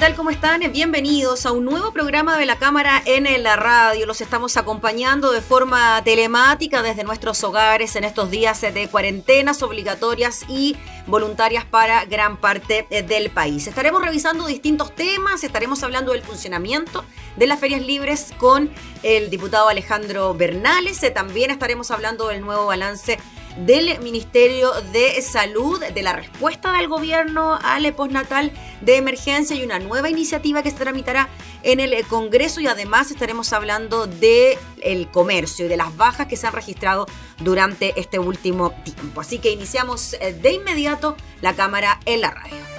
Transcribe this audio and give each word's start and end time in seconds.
Tal? 0.00 0.16
¿Cómo 0.16 0.30
están? 0.30 0.62
Bienvenidos 0.72 1.44
a 1.44 1.52
un 1.52 1.66
nuevo 1.66 1.92
programa 1.92 2.38
de 2.38 2.46
la 2.46 2.56
Cámara 2.56 3.02
en 3.04 3.42
la 3.42 3.56
radio. 3.56 4.06
Los 4.06 4.22
estamos 4.22 4.56
acompañando 4.56 5.30
de 5.30 5.42
forma 5.42 6.02
telemática 6.02 6.82
desde 6.82 7.04
nuestros 7.04 7.44
hogares 7.44 7.94
en 7.96 8.04
estos 8.04 8.30
días 8.30 8.62
de 8.62 8.88
cuarentenas 8.88 9.62
obligatorias 9.62 10.46
y 10.48 10.74
voluntarias 11.06 11.66
para 11.66 12.06
gran 12.06 12.38
parte 12.38 12.86
eh, 12.88 13.02
del 13.02 13.28
país. 13.28 13.66
Estaremos 13.66 14.02
revisando 14.02 14.46
distintos 14.46 14.94
temas, 14.94 15.44
estaremos 15.44 15.82
hablando 15.82 16.12
del 16.12 16.22
funcionamiento 16.22 17.04
de 17.36 17.46
las 17.46 17.60
ferias 17.60 17.82
libres 17.82 18.32
con 18.38 18.70
el 19.02 19.28
diputado 19.28 19.68
Alejandro 19.68 20.32
Bernales. 20.32 21.02
Eh, 21.02 21.10
también 21.10 21.50
estaremos 21.50 21.90
hablando 21.90 22.28
del 22.28 22.40
nuevo 22.40 22.64
balance 22.64 23.18
del 23.58 23.98
Ministerio 24.00 24.72
de 24.92 25.20
Salud, 25.22 25.82
de 25.82 26.02
la 26.02 26.12
respuesta 26.12 26.72
del 26.72 26.88
gobierno 26.88 27.58
al 27.62 27.92
postnatal 27.94 28.52
de 28.80 28.96
emergencia 28.96 29.56
y 29.56 29.62
una 29.62 29.78
nueva 29.78 30.08
iniciativa 30.08 30.62
que 30.62 30.70
se 30.70 30.76
tramitará 30.76 31.28
en 31.62 31.80
el 31.80 32.06
Congreso 32.06 32.60
y 32.60 32.66
además 32.66 33.10
estaremos 33.10 33.52
hablando 33.52 34.06
del 34.06 34.58
el 34.82 35.10
comercio 35.10 35.66
y 35.66 35.68
de 35.68 35.76
las 35.76 35.96
bajas 35.96 36.26
que 36.26 36.36
se 36.36 36.46
han 36.46 36.52
registrado 36.52 37.06
durante 37.38 37.98
este 38.00 38.18
último 38.18 38.70
tiempo. 38.84 39.20
Así 39.20 39.38
que 39.38 39.50
iniciamos 39.50 40.14
eh, 40.14 40.32
de 40.32 40.52
inmediato 40.52 41.16
la 41.40 41.54
cámara 41.54 42.00
en 42.06 42.20
la 42.20 42.30
radio. 42.30 42.69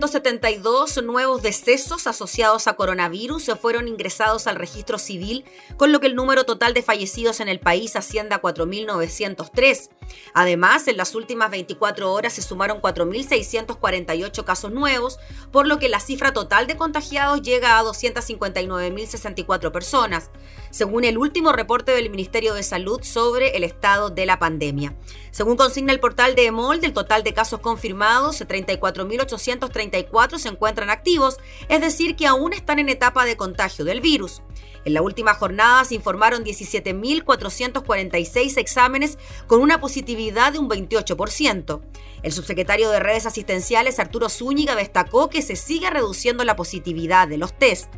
172 0.00 1.02
nuevos 1.04 1.40
decesos 1.40 2.06
asociados 2.06 2.66
a 2.66 2.74
coronavirus 2.74 3.50
fueron 3.58 3.88
ingresados 3.88 4.46
al 4.46 4.56
registro 4.56 4.98
civil, 4.98 5.46
con 5.78 5.90
lo 5.90 6.00
que 6.00 6.06
el 6.06 6.14
número 6.14 6.44
total 6.44 6.74
de 6.74 6.82
fallecidos 6.82 7.40
en 7.40 7.48
el 7.48 7.60
país 7.60 7.96
asciende 7.96 8.34
a 8.34 8.42
4.903. 8.42 9.88
Además, 10.34 10.86
en 10.88 10.98
las 10.98 11.14
últimas 11.14 11.50
24 11.50 12.12
horas 12.12 12.34
se 12.34 12.42
sumaron 12.42 12.82
4.648 12.82 14.44
casos 14.44 14.70
nuevos, 14.70 15.18
por 15.50 15.66
lo 15.66 15.78
que 15.78 15.88
la 15.88 16.00
cifra 16.00 16.34
total 16.34 16.66
de 16.66 16.76
contagiados 16.76 17.40
llega 17.40 17.78
a 17.78 17.82
259.064 17.82 19.72
personas, 19.72 20.30
según 20.76 21.04
el 21.04 21.16
último 21.16 21.52
reporte 21.52 21.92
del 21.92 22.10
Ministerio 22.10 22.52
de 22.52 22.62
Salud 22.62 23.00
sobre 23.02 23.56
el 23.56 23.64
estado 23.64 24.10
de 24.10 24.26
la 24.26 24.38
pandemia. 24.38 24.94
Según 25.30 25.56
consigna 25.56 25.90
el 25.90 26.00
portal 26.00 26.34
de 26.34 26.44
EMOL, 26.44 26.82
del 26.82 26.92
total 26.92 27.22
de 27.22 27.32
casos 27.32 27.60
confirmados, 27.60 28.42
34.834 28.42 30.38
se 30.38 30.50
encuentran 30.50 30.90
activos, 30.90 31.38
es 31.70 31.80
decir, 31.80 32.14
que 32.14 32.26
aún 32.26 32.52
están 32.52 32.78
en 32.78 32.90
etapa 32.90 33.24
de 33.24 33.38
contagio 33.38 33.86
del 33.86 34.02
virus. 34.02 34.42
En 34.84 34.92
la 34.92 35.00
última 35.00 35.32
jornada 35.32 35.82
se 35.84 35.94
informaron 35.94 36.44
17.446 36.44 38.58
exámenes 38.58 39.16
con 39.46 39.62
una 39.62 39.80
positividad 39.80 40.52
de 40.52 40.58
un 40.58 40.68
28%. 40.68 41.80
El 42.22 42.32
subsecretario 42.32 42.90
de 42.90 43.00
Redes 43.00 43.24
Asistenciales, 43.24 43.98
Arturo 43.98 44.28
Zúñiga, 44.28 44.76
destacó 44.76 45.30
que 45.30 45.40
se 45.40 45.56
sigue 45.56 45.88
reduciendo 45.88 46.44
la 46.44 46.54
positividad 46.54 47.28
de 47.28 47.38
los 47.38 47.58
test. 47.58 47.94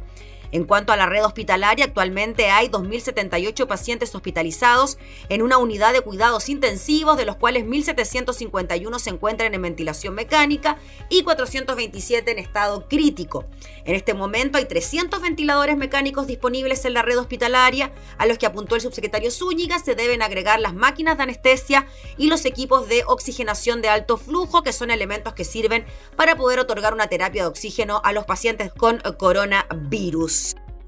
En 0.51 0.65
cuanto 0.65 0.93
a 0.93 0.97
la 0.97 1.07
red 1.07 1.25
hospitalaria, 1.25 1.85
actualmente 1.85 2.51
hay 2.51 2.69
2.078 2.69 3.67
pacientes 3.67 4.15
hospitalizados 4.15 4.99
en 5.29 5.43
una 5.43 5.59
unidad 5.59 5.93
de 5.93 6.01
cuidados 6.01 6.49
intensivos, 6.49 7.17
de 7.17 7.27
los 7.27 7.37
cuales 7.37 7.65
1.751 7.65 8.99
se 8.99 9.11
encuentran 9.11 9.55
en 9.55 9.63
ventilación 9.63 10.15
mecánica 10.15 10.79
y 11.11 11.23
427 11.23 12.31
en 12.31 12.39
estado 12.39 12.89
crítico. 12.89 13.45
En 13.85 13.95
este 13.95 14.15
momento 14.15 14.59
hay 14.59 14.65
300 14.65 15.21
ventiladores 15.21 15.77
mecánicos 15.77 16.27
disponibles 16.27 16.85
en 16.85 16.95
la 16.95 17.03
red 17.03 17.19
hospitalaria, 17.19 17.93
a 18.17 18.27
los 18.27 18.39
que 18.39 18.47
apuntó 18.47 18.75
el 18.75 18.81
subsecretario 18.81 19.31
Zúñiga, 19.31 19.79
se 19.79 19.95
deben 19.95 20.23
agregar 20.23 20.61
las 20.61 20.75
máquinas 20.75 21.17
de 21.17 21.25
anestesia 21.25 21.87
y 22.17 22.29
los 22.29 22.45
equipos 22.45 22.89
de 22.89 23.05
oxigenación 23.07 23.83
de 23.83 23.89
alto 23.89 24.17
flujo, 24.17 24.63
que 24.63 24.73
son 24.73 24.91
elementos 24.91 25.35
que 25.35 25.45
sirven 25.45 25.85
para 26.17 26.37
poder 26.37 26.59
otorgar 26.59 26.95
una 26.95 27.09
terapia 27.09 27.43
de 27.43 27.49
oxígeno 27.49 28.01
a 28.05 28.13
los 28.13 28.25
pacientes 28.25 28.73
con 28.73 29.01
coronavirus. 29.19 30.38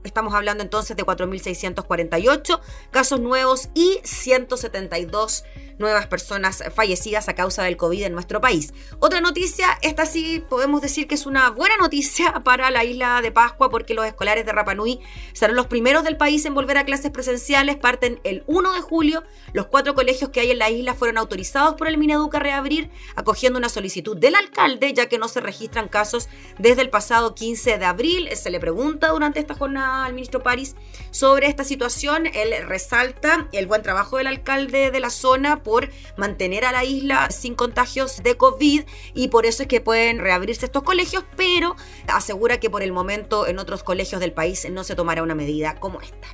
Estamos 0.05 0.35
hablando 0.35 0.63
entonces 0.63 0.97
de 0.97 1.05
4.648 1.05 2.61
casos 2.91 3.21
nuevos 3.21 3.69
y 3.75 4.01
172 4.03 5.45
nuevas 5.81 6.07
personas 6.07 6.63
fallecidas 6.75 7.29
a 7.29 7.35
causa 7.35 7.65
del 7.65 7.77
COVID 7.77 8.05
en 8.05 8.13
nuestro 8.13 8.41
país. 8.41 8.73
Otra 9.01 9.21
noticia, 9.21 9.79
esta 9.83 10.07
sí 10.07 10.45
podemos 10.49 10.81
decir 10.83 11.09
que 11.09 11.17
es 11.17 11.27
una 11.27 11.51
buena 11.51 11.77
noticia 11.77 12.35
para 12.45 12.71
la 12.71 12.85
isla 12.85 13.21
de 13.23 13.33
Pascua 13.33 13.71
porque 13.71 13.95
los 13.95 14.07
escolares 14.07 14.47
de 14.47 14.53
Rapanui 14.53 15.01
serán 15.33 15.57
los 15.57 15.67
primeros 15.67 16.05
del 16.05 16.17
país 16.17 16.45
en 16.45 16.55
volver 16.55 16.79
a 16.79 16.85
clases 16.85 17.11
presenciales, 17.11 17.77
parten 17.77 18.21
el 18.23 18.45
1 18.47 18.75
de 18.75 18.81
julio. 18.81 19.25
Los 19.53 19.67
cuatro 19.67 19.95
colegios 19.95 20.31
que 20.31 20.41
hay 20.41 20.51
en 20.53 20.59
la 20.59 20.71
isla 20.71 20.95
fueron 20.95 21.19
autorizados 21.19 21.75
por 21.75 21.89
el 21.89 21.99
Mineduca 21.99 22.39
a 22.39 22.41
reabrir, 22.41 22.91
acogiendo 23.17 23.59
una 23.59 23.69
solicitud 23.69 24.17
del 24.17 24.35
alcalde, 24.35 24.93
ya 24.93 25.09
que 25.09 25.19
no 25.19 25.29
se 25.29 25.41
registran 25.41 25.89
casos 25.89 26.29
desde 26.59 26.83
el 26.83 26.91
pasado 26.91 27.35
15 27.35 27.79
de 27.79 27.85
abril. 27.85 28.29
Se 28.37 28.51
le 28.51 28.61
pregunta 28.61 29.09
durante 29.09 29.41
esta 29.41 29.55
jornada 29.55 30.05
al 30.05 30.13
ministro 30.13 30.43
París 30.43 30.77
sobre 31.11 31.47
esta 31.47 31.65
situación. 31.65 32.27
Él 32.27 32.55
resalta 32.67 33.49
el 33.53 33.67
buen 33.67 33.83
trabajo 33.83 34.17
del 34.17 34.27
alcalde 34.27 34.91
de 34.91 35.01
la 35.01 35.11
zona 35.11 35.63
por 35.63 35.91
mantener 36.17 36.65
a 36.65 36.73
la 36.73 36.85
isla 36.85 37.31
sin 37.31 37.55
contagios 37.55 38.23
de 38.23 38.37
COVID 38.37 38.83
y 39.15 39.29
por 39.29 39.47
eso 39.47 39.63
es 39.63 39.69
que 39.69 39.81
pueden 39.81 40.19
reabrirse 40.19 40.67
estos 40.67 40.83
colegios, 40.83 41.25
pero 41.37 41.77
asegura 42.09 42.61
que 42.61 42.71
por 42.71 42.83
el 42.83 42.93
momento 42.93 43.47
en 43.47 43.59
otros 43.59 43.83
colegios 43.83 44.21
del 44.21 44.33
país 44.33 44.67
no 44.71 44.85
se 44.85 44.95
tomará 44.95 45.23
una 45.23 45.35
medida 45.35 45.77
como 45.81 46.01
esta. 46.01 46.29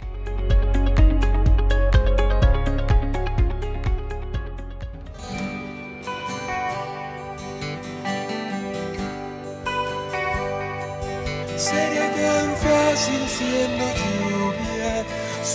Sería 11.56 12.12
tan 12.12 12.54
fácil 12.56 13.28
siendo 13.28 13.84
lluvia, 13.98 14.45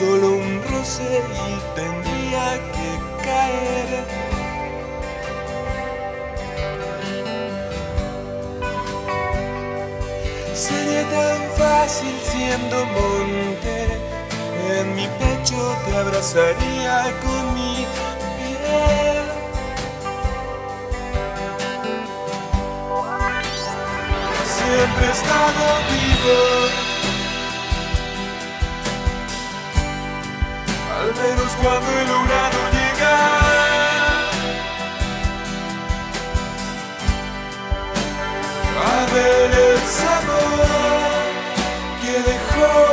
solo 0.02 0.32
un 0.32 0.64
roce 0.64 1.22
y 1.48 1.76
tendría 1.76 2.46
que 2.74 2.90
caer. 3.24 3.90
Sería 10.56 11.04
tan 11.18 11.42
fácil 11.62 12.16
siendo 12.32 12.78
monte, 12.98 13.76
en 14.80 14.96
mi 14.96 15.08
pecho 15.22 15.62
te 15.86 15.96
abrazaría 15.96 16.96
con 17.24 17.54
mi 17.54 17.86
piel. 18.38 19.26
Siempre 24.58 25.06
he 25.08 25.12
estado 25.12 25.64
vivo. 25.92 26.81
Cuando 31.64 31.92
he 31.92 32.06
logrado 32.06 32.60
llegar 32.72 33.42
a 38.84 39.14
ver 39.14 39.52
el 39.52 39.80
sabor 39.80 40.66
que 42.02 42.14
dejó 42.32 42.91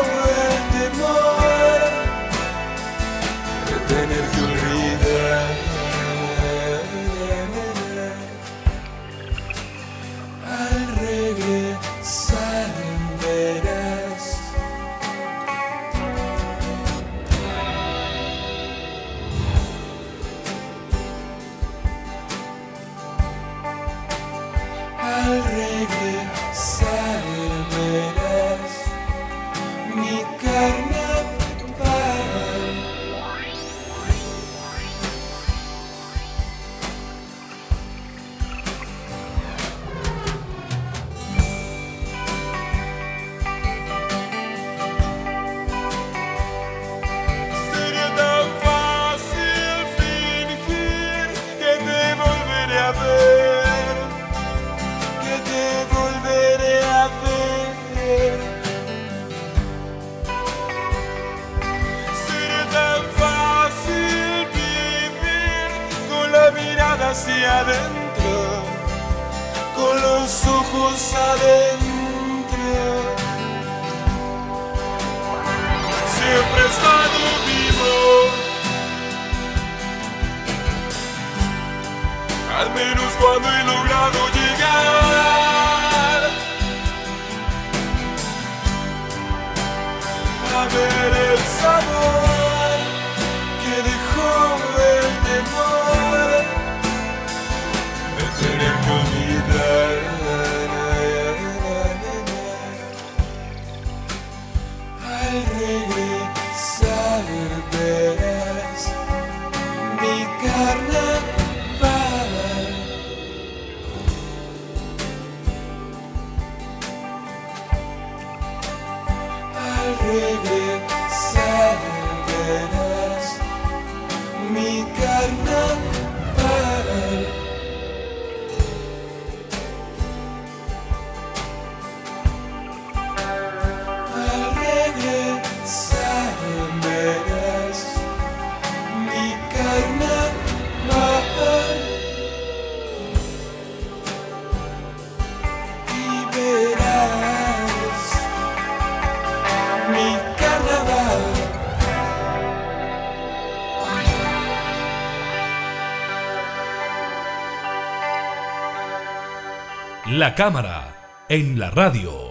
La 160.28 160.35
cámara 160.35 161.25
en 161.30 161.58
la 161.58 161.70
radio. 161.70 162.30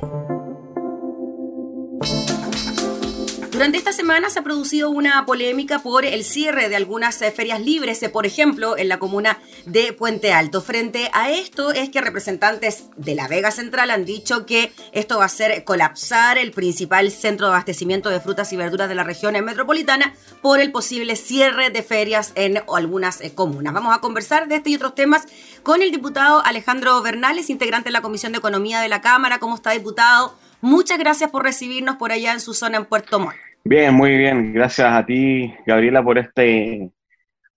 Durante 3.52 3.80
esta 3.80 3.92
semana 3.92 4.30
se 4.30 4.38
ha 4.38 4.44
producido 4.44 4.92
una 4.92 5.26
polémica 5.26 5.80
por 5.80 6.06
el 6.06 6.24
cierre 6.24 6.70
de 6.70 6.76
algunas 6.76 7.20
eh, 7.24 7.32
ferias 7.32 7.60
libres, 7.60 8.04
eh, 8.04 8.10
por 8.10 8.28
ejemplo, 8.28 8.78
en 8.78 8.88
la 8.88 9.00
comuna 9.00 9.40
de 9.68 9.92
Puente 9.94 10.32
Alto. 10.32 10.62
Frente 10.62 11.10
a 11.14 11.30
esto 11.30 11.72
es 11.72 11.90
que 11.90 12.02
representantes 12.02 12.90
de 12.96 13.16
la 13.16 13.28
Vega 13.28 13.52
Central 13.52 13.92
han 13.92 14.06
dicho 14.06 14.46
que 14.46 14.72
esto 14.94 15.18
va 15.18 15.24
a 15.24 15.28
hacer 15.28 15.64
colapsar 15.66 16.38
el 16.38 16.52
principal 16.52 17.12
centro 17.12 17.48
de 17.48 17.54
abastecimiento 17.54 18.10
de 18.10 18.22
frutas 18.22 18.52
y 18.54 18.58
verduras 18.58 18.88
de 18.88 18.96
la 18.96 19.04
región 19.04 19.34
metropolitana 19.44 20.14
por 20.42 20.60
el 20.62 20.72
posible 20.72 21.16
cierre 21.18 21.70
de 21.70 21.84
ferias 21.84 22.32
en 22.36 22.62
algunas 22.74 23.22
eh, 23.22 23.34
comunas. 23.36 23.74
Vamos 23.74 23.96
a 23.96 24.00
conversar 24.00 24.48
de 24.48 24.56
este 24.56 24.70
y 24.70 24.76
otros 24.76 24.96
temas 24.96 25.26
con 25.64 25.82
el 25.82 25.92
diputado 25.92 26.44
Alejandro 26.46 27.02
Bernales, 27.02 27.50
integrante 27.50 27.90
de 27.90 27.94
la 27.94 28.02
Comisión 28.02 28.32
de 28.32 28.38
Economía 28.38 28.80
de 28.80 28.88
la 28.88 29.02
Cámara. 29.02 29.40
¿Cómo 29.40 29.56
está, 29.56 29.72
diputado? 29.72 30.34
Muchas 30.62 30.98
gracias 30.98 31.30
por 31.30 31.44
recibirnos 31.44 31.98
por 31.98 32.14
allá 32.14 32.32
en 32.32 32.40
su 32.40 32.54
zona 32.54 32.78
en 32.78 32.86
Puerto 32.86 33.20
Montt. 33.20 33.36
Bien, 33.66 33.94
muy 33.94 34.18
bien. 34.18 34.54
Gracias 34.54 34.88
a 34.94 35.06
ti, 35.06 35.54
Gabriela, 35.66 36.02
por 36.02 36.18
este 36.18 36.90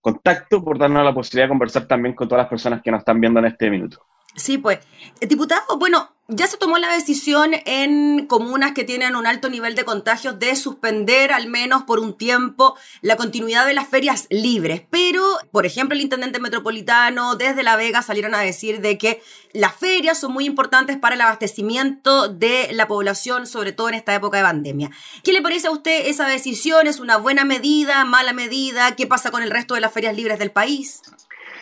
contacto, 0.01 0.63
por 0.63 0.77
darnos 0.77 1.05
la 1.05 1.13
posibilidad 1.13 1.45
de 1.45 1.49
conversar 1.49 1.87
también 1.87 2.15
con 2.15 2.27
todas 2.27 2.43
las 2.43 2.49
personas 2.49 2.81
que 2.81 2.91
nos 2.91 2.99
están 2.99 3.21
viendo 3.21 3.39
en 3.39 3.45
este 3.45 3.69
minuto. 3.69 4.03
Sí, 4.35 4.57
pues, 4.57 4.79
diputado, 5.19 5.77
bueno, 5.77 6.15
ya 6.33 6.47
se 6.47 6.55
tomó 6.55 6.77
la 6.77 6.93
decisión 6.93 7.51
en 7.65 8.25
comunas 8.25 8.71
que 8.71 8.85
tienen 8.85 9.17
un 9.17 9.27
alto 9.27 9.49
nivel 9.49 9.75
de 9.75 9.83
contagios 9.83 10.39
de 10.39 10.55
suspender 10.55 11.33
al 11.33 11.47
menos 11.47 11.83
por 11.83 11.99
un 11.99 12.17
tiempo 12.17 12.77
la 13.01 13.17
continuidad 13.17 13.65
de 13.65 13.73
las 13.73 13.89
ferias 13.89 14.27
libres. 14.29 14.83
Pero, 14.89 15.25
por 15.51 15.65
ejemplo, 15.65 15.93
el 15.93 16.01
intendente 16.01 16.39
metropolitano 16.39 17.35
desde 17.35 17.63
La 17.63 17.75
Vega 17.75 18.01
salieron 18.01 18.33
a 18.33 18.39
decir 18.39 18.79
de 18.79 18.97
que 18.97 19.21
las 19.51 19.75
ferias 19.75 20.21
son 20.21 20.31
muy 20.31 20.45
importantes 20.45 20.97
para 20.97 21.15
el 21.15 21.21
abastecimiento 21.21 22.29
de 22.29 22.69
la 22.71 22.87
población, 22.87 23.45
sobre 23.45 23.73
todo 23.73 23.89
en 23.89 23.95
esta 23.95 24.15
época 24.15 24.37
de 24.37 24.43
pandemia. 24.43 24.89
¿Qué 25.23 25.33
le 25.33 25.41
parece 25.41 25.67
a 25.67 25.71
usted 25.71 26.07
esa 26.07 26.27
decisión? 26.27 26.87
¿Es 26.87 27.01
una 27.01 27.17
buena 27.17 27.43
medida, 27.43 28.05
mala 28.05 28.31
medida? 28.31 28.95
¿Qué 28.95 29.05
pasa 29.05 29.31
con 29.31 29.43
el 29.43 29.51
resto 29.51 29.73
de 29.73 29.81
las 29.81 29.91
ferias 29.91 30.15
libres 30.15 30.39
del 30.39 30.51
país? 30.51 31.01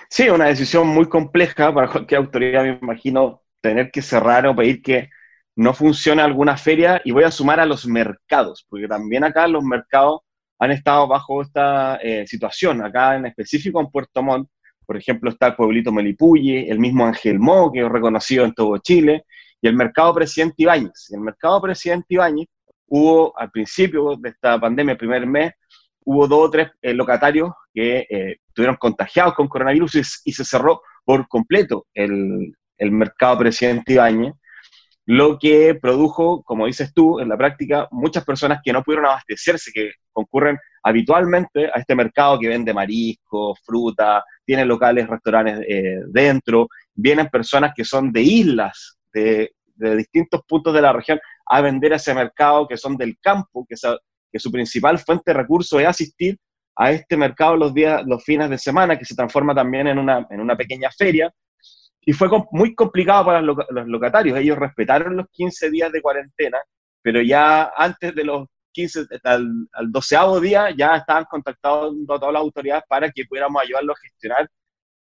Sí, 0.10 0.28
una 0.30 0.46
decisión 0.48 0.88
muy 0.88 1.08
compleja 1.08 1.74
para 1.74 1.90
cualquier 1.90 2.20
autoridad, 2.20 2.64
me 2.64 2.80
imagino, 2.82 3.44
tener 3.62 3.92
que 3.92 4.02
cerrar 4.02 4.48
o 4.48 4.56
pedir 4.56 4.82
que 4.82 5.10
no 5.56 5.74
funcione 5.74 6.22
alguna 6.22 6.58
feria 6.58 7.02
y 7.06 7.12
voy 7.12 7.26
a 7.26 7.32
sumar 7.32 7.60
a 7.60 7.66
los 7.66 7.86
mercados, 7.86 8.66
porque 8.70 8.88
también 8.88 9.24
acá 9.24 9.48
los 9.48 9.64
mercados 9.64 10.22
han 10.58 10.72
estado 10.72 11.08
bajo 11.08 11.42
esta 11.42 11.98
eh, 11.98 12.26
situación. 12.28 12.84
Acá 12.84 13.16
en 13.18 13.28
específico 13.28 13.80
en 13.80 13.92
Puerto 13.92 14.24
Montt, 14.24 14.50
por 14.86 14.98
ejemplo, 14.98 15.30
está 15.30 15.48
el 15.48 15.56
pueblito 15.56 15.92
Melipulli, 15.92 16.70
el 16.70 16.80
mismo 16.80 17.06
Ángel 17.06 17.40
Mo, 17.40 17.72
que 17.72 17.82
es 17.82 17.90
reconocido 17.90 18.46
en 18.46 18.54
todo 18.54 18.78
Chile, 18.80 19.26
y 19.62 19.68
el 19.68 19.76
mercado 19.76 20.14
Presidente 20.16 20.64
Ibáñez. 20.64 21.12
el 21.12 21.22
mercado 21.22 21.62
Presidente 21.62 22.08
Ibáñez 22.16 22.48
hubo 22.88 23.38
al 23.38 23.52
principio 23.52 24.16
de 24.18 24.30
esta 24.30 24.60
pandemia, 24.60 24.98
primer 24.98 25.28
mes, 25.28 25.54
hubo 26.10 26.28
dos 26.28 26.48
o 26.48 26.50
tres 26.50 26.72
eh, 26.82 26.92
locatarios 26.94 27.52
que 27.72 28.08
eh, 28.10 28.38
estuvieron 28.48 28.78
contagiados 28.78 29.36
con 29.36 29.48
coronavirus 29.48 30.22
y, 30.26 30.34
se 30.34 30.44
cerró 30.44 30.82
por 31.06 31.28
completo 31.28 31.86
el, 31.94 32.52
el 32.78 32.92
mercado 32.92 33.38
presidente 33.38 33.94
Ibañez, 33.94 34.34
lo 35.06 35.38
que 35.38 35.76
produjo, 35.76 36.42
como 36.44 36.66
dices 36.66 36.94
tú, 36.96 37.20
en 37.20 37.30
la 37.30 37.38
práctica, 37.38 37.88
muchas 37.92 38.26
personas 38.26 38.60
que 38.64 38.74
no 38.74 38.84
pudieron 38.84 39.06
abastecerse, 39.06 39.72
que 39.72 39.92
concurren 40.12 40.58
habitualmente 40.82 41.68
a 41.68 41.80
este 41.80 41.96
mercado 41.96 42.40
que 42.40 42.48
vende 42.48 42.74
marisco, 42.74 43.56
fruta, 43.64 44.24
tiene 44.44 44.66
locales, 44.66 45.08
restaurantes 45.08 45.64
eh, 45.68 46.00
dentro, 46.08 46.70
vienen 46.94 47.28
personas 47.28 47.72
que 47.76 47.86
son 47.86 48.12
de 48.12 48.22
islas, 48.22 48.98
de, 49.14 49.52
distintos 49.76 50.42
puntos 50.48 50.74
de 50.74 50.82
la 50.82 50.92
región, 50.92 51.20
a 51.46 51.62
vender 51.62 51.94
ese 51.94 52.14
mercado, 52.16 52.68
que 52.68 52.78
son 52.78 52.98
del 52.98 53.18
campo, 53.20 53.66
que, 53.70 53.76
que 54.32 54.40
su 54.40 54.52
principal 54.52 55.00
fuente 55.00 55.32
de 55.32 55.34
recursos 55.34 55.80
es 55.82 55.88
asistir 55.88 56.38
a 56.76 56.92
este 56.92 57.18
mercado 57.18 57.56
los 57.58 57.74
días, 57.74 58.04
los 58.06 58.24
fines 58.24 58.50
de 58.50 58.58
semana, 58.58 58.98
que 58.98 59.06
se 59.06 59.16
transforma 59.16 59.54
también 59.54 59.88
en 59.88 60.00
una, 60.00 60.26
en 60.30 60.40
una 60.40 60.56
pequeña 60.56 60.90
feria, 60.92 61.32
y 62.02 62.14
fue 62.14 62.30
muy 62.52 62.74
complicado 62.74 63.26
para 63.26 63.42
los 63.42 63.58
locatarios. 63.88 64.38
Ellos 64.38 64.58
respetaron 64.58 65.18
los 65.18 65.28
15 65.32 65.70
días 65.70 65.92
de 65.92 66.02
cuarentena, 66.02 66.58
pero 67.02 67.22
ya 67.22 67.72
antes 67.76 68.16
de 68.16 68.24
los 68.24 68.48
15, 68.72 69.06
al, 69.24 69.68
al 69.74 69.92
doceavo 69.92 70.40
día, 70.40 70.70
ya 70.76 70.96
estaban 70.96 71.26
contactados 71.26 71.94
a 72.08 72.20
todas 72.20 72.34
las 72.34 72.42
autoridades 72.42 72.84
para 72.88 73.12
que 73.12 73.26
pudiéramos 73.26 73.62
ayudarlos 73.62 73.98
a 73.98 74.02
gestionar 74.02 74.50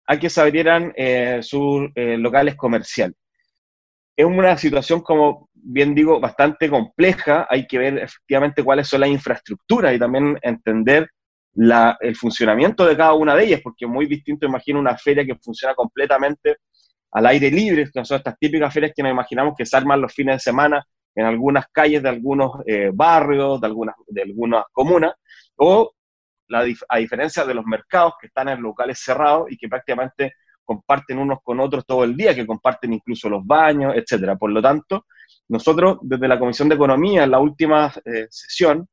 a 0.09 0.17
que 0.17 0.29
se 0.29 0.41
abrieran 0.41 0.91
eh, 0.95 1.39
sus 1.43 1.88
eh, 1.93 2.17
locales 2.17 2.55
comerciales. 2.55 3.15
Es 4.15 4.25
una 4.25 4.57
situación, 4.57 5.01
como 5.01 5.49
bien 5.63 5.94
digo, 5.96 6.20
bastante 6.20 6.70
compleja. 6.70 7.48
Hay 7.50 7.68
que 7.68 7.78
ver 7.78 7.98
efectivamente 8.00 8.63
cuáles 8.63 8.88
son 8.88 9.01
las 9.01 9.10
infraestructuras 9.10 9.94
y 9.94 10.00
también 10.00 10.38
entender 10.42 11.10
la, 11.54 11.98
el 12.00 12.16
funcionamiento 12.16 12.86
de 12.86 12.96
cada 12.96 13.13
una 13.13 13.36
de 13.36 13.46
ellas, 13.46 13.62
porque 13.63 13.86
es 13.86 13.92
muy 13.92 14.06
distinto, 14.06 14.46
imagino, 14.46 14.80
una 14.80 14.98
feria 14.98 15.25
que 15.25 15.36
funciona 15.36 15.75
completamente 15.75 16.58
al 17.12 17.25
aire 17.25 17.50
libre, 17.50 17.89
que 17.92 18.06
son 18.06 18.18
estas 18.18 18.38
típicas 18.38 18.74
ferias 18.74 18.94
que 18.96 19.04
nos 19.04 19.12
imaginamos 19.12 19.56
que 19.58 19.66
se 19.66 19.75
arman 19.75 20.01
los 20.01 20.13
fines 20.13 20.36
de 20.36 20.39
semana 20.39 20.84
en 21.16 21.25
algunas 21.25 21.66
calles 21.72 22.04
de 22.04 22.10
algunos 22.10 22.51
eh, 22.66 22.92
barrios, 22.94 23.60
de 23.60 23.68
algunas, 23.68 23.96
de 24.08 24.22
algunas 24.22 24.66
comunas, 24.72 25.13
o 25.56 25.92
la, 26.48 26.66
a 26.88 26.98
diferencia 26.98 27.46
de 27.46 27.54
los 27.54 27.66
mercados 27.66 28.13
que 28.20 28.28
están 28.28 28.50
en 28.50 28.62
locales 28.62 29.00
cerrados 29.00 29.51
y 29.51 29.58
que 29.58 29.68
prácticamente 29.68 30.34
comparten 30.63 31.18
unos 31.18 31.39
con 31.44 31.60
otros 31.60 31.86
todo 31.86 32.04
el 32.04 32.16
día, 32.16 32.36
que 32.36 32.46
comparten 32.46 32.94
incluso 32.94 33.28
los 33.28 33.46
baños, 33.46 33.94
etcétera. 33.96 34.36
Por 34.36 34.51
lo 34.51 34.62
tanto, 34.62 35.06
nosotros 35.48 35.98
desde 36.01 36.27
la 36.27 36.39
Comisión 36.39 36.69
de 36.69 36.75
Economía, 36.75 37.24
en 37.24 37.31
la 37.31 37.39
última 37.39 37.91
eh, 38.05 38.27
sesión, 38.29 38.88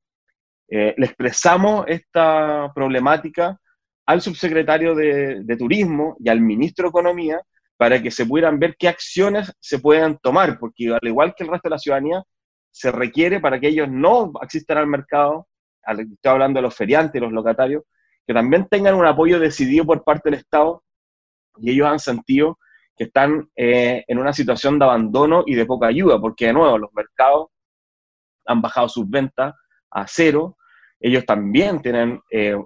eh, 0.69 0.95
le 0.97 1.07
expresamos 1.07 1.85
esta 1.87 2.73
problemática 2.75 3.59
al 4.07 4.21
subsecretario 4.21 4.95
de, 4.95 5.57
Turismo 5.59 6.17
y 6.19 6.29
al 6.29 6.41
ministro 6.41 6.85
de 6.85 6.91
Economía 6.91 7.41
para 7.77 8.03
que 8.03 8.11
se 8.11 8.25
pudieran 8.25 8.59
ver 8.59 8.77
qué 8.79 8.89
acciones 8.89 9.53
se 9.61 9.79
pueden 9.79 10.17
tomar, 10.19 10.59
porque 10.59 10.93
al 10.93 11.07
igual 11.07 11.35
que 11.37 11.45
el 11.45 11.51
resto 11.51 11.69
de 11.69 11.75
la 11.75 11.79
ciudadanía, 11.79 12.23
se 12.71 12.91
requiere 12.91 13.41
para 13.41 13.59
que 13.59 13.69
ellos 13.69 13.89
no 13.91 14.33
asistan 14.41 14.79
al 14.79 14.87
mercado, 14.87 15.47
estoy 15.87 16.31
hablando 16.31 16.59
de 16.59 16.63
los 16.63 16.75
feriantes, 16.75 17.21
los 17.21 17.33
locatarios, 17.33 17.83
que 18.27 18.35
también 18.35 18.67
tengan 18.69 18.95
un 18.95 19.07
apoyo 19.07 19.39
decidido 19.39 19.85
por 19.85 20.05
parte 20.05 20.31
del 20.31 20.41
Estado 20.41 20.83
y 21.59 21.71
ellos 21.71 21.87
han 21.87 21.99
sentido 21.99 22.59
que 22.97 23.05
están 23.05 23.49
eh, 23.55 24.05
en 24.07 24.19
una 24.19 24.33
situación 24.33 24.79
de 24.79 24.85
abandono 24.87 25.45
y 25.47 25.55
de 25.55 25.67
poca 25.67 25.89
ayuda, 25.89 26.21
porque 26.21 26.47
de 26.47 26.53
nuevo 26.55 26.79
los 26.79 26.93
mercados 26.95 27.49
han 28.47 28.63
bajado 28.63 28.89
sus 28.89 29.09
ventas 29.09 29.55
a 29.91 30.07
cero, 30.07 30.57
ellos 31.01 31.25
también 31.27 31.81
tienen 31.83 32.21
eh, 32.31 32.57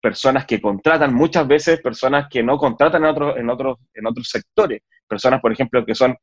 personas 0.00 0.44
que 0.46 0.60
contratan, 0.60 1.14
muchas 1.14 1.46
veces 1.46 1.80
personas 1.80 2.26
que 2.30 2.42
no 2.42 2.58
contratan 2.58 3.04
en, 3.04 3.10
otros 3.10 3.36
en, 3.36 3.50
otros, 3.50 3.78
en 3.94 4.06
otros 4.06 4.28
sectores, 4.28 4.82
personas, 5.08 5.40
por 5.40 5.52
ejemplo, 5.52 5.84
que 5.84 5.94
son 5.94 6.16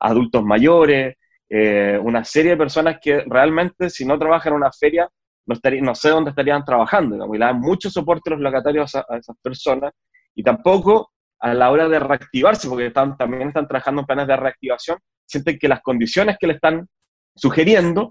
adultos 0.00 0.42
mayores, 0.44 1.16
eh, 1.48 1.98
una 2.02 2.24
serie 2.24 2.52
de 2.52 2.56
personas 2.56 2.98
que 3.00 3.24
realmente 3.26 3.90
si 3.90 4.04
no 4.04 4.18
trabajan 4.18 4.52
en 4.52 4.58
una 4.58 4.72
feria, 4.72 5.08
no, 5.46 5.54
estaría, 5.54 5.80
no 5.80 5.94
sé 5.94 6.10
dónde 6.10 6.30
estarían 6.30 6.64
trabajando, 6.64 7.34
y 7.34 7.38
le 7.38 7.44
dan 7.44 7.60
mucho 7.60 7.90
soporte 7.90 8.30
a 8.30 8.34
los 8.34 8.42
locatarios 8.42 8.94
a, 8.94 9.04
esas 9.16 9.36
personas, 9.42 9.92
y 10.34 10.42
tampoco 10.42 11.10
a 11.40 11.54
la 11.54 11.70
hora 11.70 11.88
de 11.88 11.98
reactivarse, 11.98 12.68
porque 12.68 12.90
también 12.90 13.48
están 13.48 13.68
trabajando 13.68 14.00
en 14.00 14.06
planes 14.06 14.26
de 14.26 14.36
reactivación, 14.36 14.98
sienten 15.26 15.58
que 15.58 15.68
las 15.68 15.80
condiciones 15.82 16.36
que 16.38 16.46
le 16.46 16.54
están 16.54 16.88
sugiriendo 17.34 18.10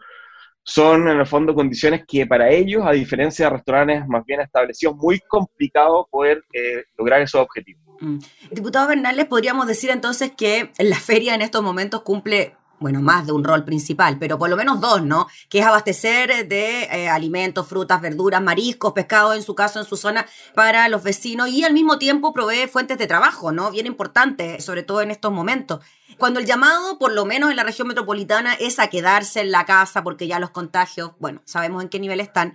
son 0.63 1.07
en 1.07 1.19
el 1.19 1.25
fondo 1.25 1.55
condiciones 1.55 2.03
que 2.05 2.27
para 2.27 2.50
ellos, 2.50 2.84
a 2.86 2.91
diferencia 2.91 3.46
de 3.46 3.55
restaurantes 3.55 4.07
más 4.07 4.25
bien 4.25 4.41
establecidos, 4.41 4.98
muy 4.98 5.19
complicado 5.19 6.07
poder 6.12 6.43
eh, 6.53 6.84
lograr 6.98 7.22
esos 7.22 7.41
objetivos. 7.41 7.81
Mm. 8.01 8.17
Diputado 8.51 8.88
Bernales, 8.89 9.25
podríamos 9.25 9.65
decir 9.65 9.89
entonces 9.89 10.31
que 10.36 10.72
la 10.77 10.98
feria 10.98 11.36
en 11.36 11.41
estos 11.41 11.63
momentos 11.63 12.01
cumple 12.01 12.55
bueno, 12.79 13.01
más 13.01 13.25
de 13.25 13.31
un 13.31 13.43
rol 13.43 13.63
principal, 13.63 14.17
pero 14.19 14.38
por 14.38 14.50
lo 14.50 14.55
menos 14.55 14.79
dos, 14.79 15.01
¿no? 15.03 15.27
Que 15.50 15.60
es 15.60 15.65
abastecer 15.65 16.48
de 16.48 16.84
eh, 16.84 17.10
alimentos, 17.10 17.67
frutas, 17.67 18.01
verduras, 18.01 18.41
mariscos, 18.41 18.93
pescado, 18.93 19.34
en 19.34 19.43
su 19.43 19.55
caso, 19.55 19.79
en 19.79 19.86
su 19.86 19.98
zona, 19.98 20.25
para 20.53 20.88
los 20.89 21.03
vecinos 21.03 21.50
y 21.50 21.63
al 21.63 21.74
mismo 21.74 21.98
tiempo 21.98 22.34
provee 22.34 22.67
fuentes 22.67 22.98
de 22.98 23.07
trabajo, 23.07 23.51
¿no? 23.51 23.72
Bien 23.72 23.86
importante, 23.88 24.62
sobre 24.62 24.84
todo 24.84 25.01
en 25.01 25.12
estos 25.12 25.31
momentos. 25.31 25.79
Cuando 26.17 26.39
el 26.39 26.46
llamado, 26.46 26.98
por 26.98 27.12
lo 27.12 27.25
menos 27.25 27.50
en 27.50 27.55
la 27.55 27.63
región 27.63 27.88
metropolitana, 27.88 28.53
es 28.55 28.79
a 28.79 28.88
quedarse 28.88 29.41
en 29.41 29.51
la 29.51 29.65
casa 29.65 30.03
porque 30.03 30.27
ya 30.27 30.39
los 30.39 30.50
contagios, 30.50 31.12
bueno, 31.19 31.41
sabemos 31.46 31.84
en 31.84 31.89
qué 31.89 32.00
nivel 32.00 32.19
están. 32.19 32.53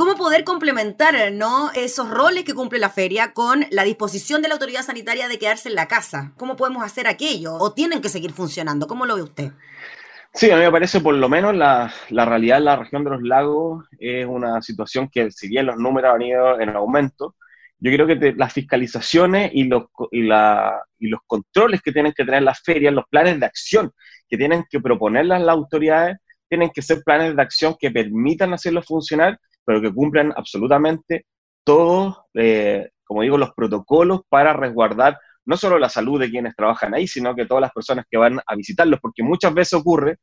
¿Cómo 0.00 0.16
poder 0.16 0.44
complementar 0.44 1.30
¿no? 1.30 1.70
esos 1.74 2.08
roles 2.08 2.44
que 2.44 2.54
cumple 2.54 2.78
la 2.78 2.88
feria 2.88 3.34
con 3.34 3.66
la 3.70 3.84
disposición 3.84 4.40
de 4.40 4.48
la 4.48 4.54
autoridad 4.54 4.80
sanitaria 4.80 5.28
de 5.28 5.38
quedarse 5.38 5.68
en 5.68 5.74
la 5.74 5.88
casa? 5.88 6.32
¿Cómo 6.38 6.56
podemos 6.56 6.82
hacer 6.82 7.06
aquello? 7.06 7.52
¿O 7.56 7.74
tienen 7.74 8.00
que 8.00 8.08
seguir 8.08 8.32
funcionando? 8.32 8.86
¿Cómo 8.86 9.04
lo 9.04 9.16
ve 9.16 9.22
usted? 9.24 9.52
Sí, 10.32 10.50
a 10.50 10.56
mí 10.56 10.62
me 10.62 10.72
parece 10.72 11.02
por 11.02 11.12
lo 11.12 11.28
menos 11.28 11.54
la, 11.54 11.92
la 12.08 12.24
realidad 12.24 12.56
en 12.56 12.64
la 12.64 12.76
región 12.76 13.04
de 13.04 13.10
los 13.10 13.22
lagos 13.22 13.84
es 13.98 14.24
una 14.24 14.62
situación 14.62 15.06
que 15.12 15.30
si 15.30 15.48
bien 15.48 15.66
los 15.66 15.76
números 15.76 16.14
han 16.14 16.22
ido 16.22 16.58
en 16.58 16.70
aumento, 16.70 17.34
yo 17.78 17.92
creo 17.92 18.06
que 18.06 18.32
las 18.38 18.54
fiscalizaciones 18.54 19.50
y 19.52 19.64
los, 19.64 19.82
y, 20.12 20.22
la, 20.22 20.82
y 20.98 21.08
los 21.08 21.20
controles 21.26 21.82
que 21.82 21.92
tienen 21.92 22.14
que 22.14 22.24
tener 22.24 22.42
las 22.42 22.62
ferias, 22.62 22.94
los 22.94 23.04
planes 23.10 23.38
de 23.38 23.44
acción 23.44 23.92
que 24.30 24.38
tienen 24.38 24.64
que 24.70 24.80
proponerlas 24.80 25.42
las 25.42 25.54
autoridades, 25.54 26.16
tienen 26.48 26.70
que 26.70 26.80
ser 26.80 27.02
planes 27.04 27.36
de 27.36 27.42
acción 27.42 27.76
que 27.78 27.90
permitan 27.90 28.54
hacerlo 28.54 28.80
funcionar 28.80 29.38
pero 29.64 29.80
que 29.80 29.92
cumplan 29.92 30.32
absolutamente 30.36 31.26
todos, 31.64 32.16
eh, 32.34 32.90
como 33.04 33.22
digo, 33.22 33.38
los 33.38 33.52
protocolos 33.52 34.22
para 34.28 34.52
resguardar 34.52 35.18
no 35.44 35.56
solo 35.56 35.78
la 35.78 35.88
salud 35.88 36.20
de 36.20 36.30
quienes 36.30 36.54
trabajan 36.54 36.94
ahí, 36.94 37.06
sino 37.06 37.34
que 37.34 37.46
todas 37.46 37.62
las 37.62 37.72
personas 37.72 38.04
que 38.08 38.18
van 38.18 38.40
a 38.46 38.54
visitarlos, 38.54 39.00
porque 39.00 39.22
muchas 39.22 39.52
veces 39.52 39.74
ocurre 39.74 40.18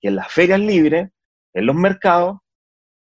que 0.00 0.08
en 0.08 0.16
las 0.16 0.32
ferias 0.32 0.60
libres, 0.60 1.08
en 1.54 1.66
los 1.66 1.76
mercados, 1.76 2.38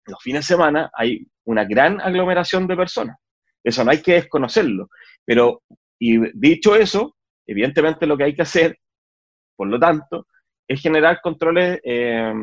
los 0.06 0.22
fines 0.22 0.42
de 0.42 0.54
semana 0.54 0.92
hay 0.94 1.26
una 1.46 1.64
gran 1.66 2.02
aglomeración 2.02 2.68
de 2.68 2.76
personas. 2.76 3.18
Eso 3.64 3.84
no 3.84 3.92
hay 3.92 4.02
que 4.02 4.14
desconocerlo. 4.14 4.90
Pero, 5.24 5.62
y 6.00 6.18
dicho 6.38 6.76
eso, 6.76 7.16
evidentemente 7.46 8.08
lo 8.08 8.18
que 8.18 8.26
hay 8.26 8.36
que 8.36 8.42
hacer, 8.42 8.78
por 9.56 9.68
lo 9.68 9.80
tanto, 9.80 10.28
es 10.68 10.82
generar 10.82 11.22
controles 11.22 11.80
eh, 11.84 12.34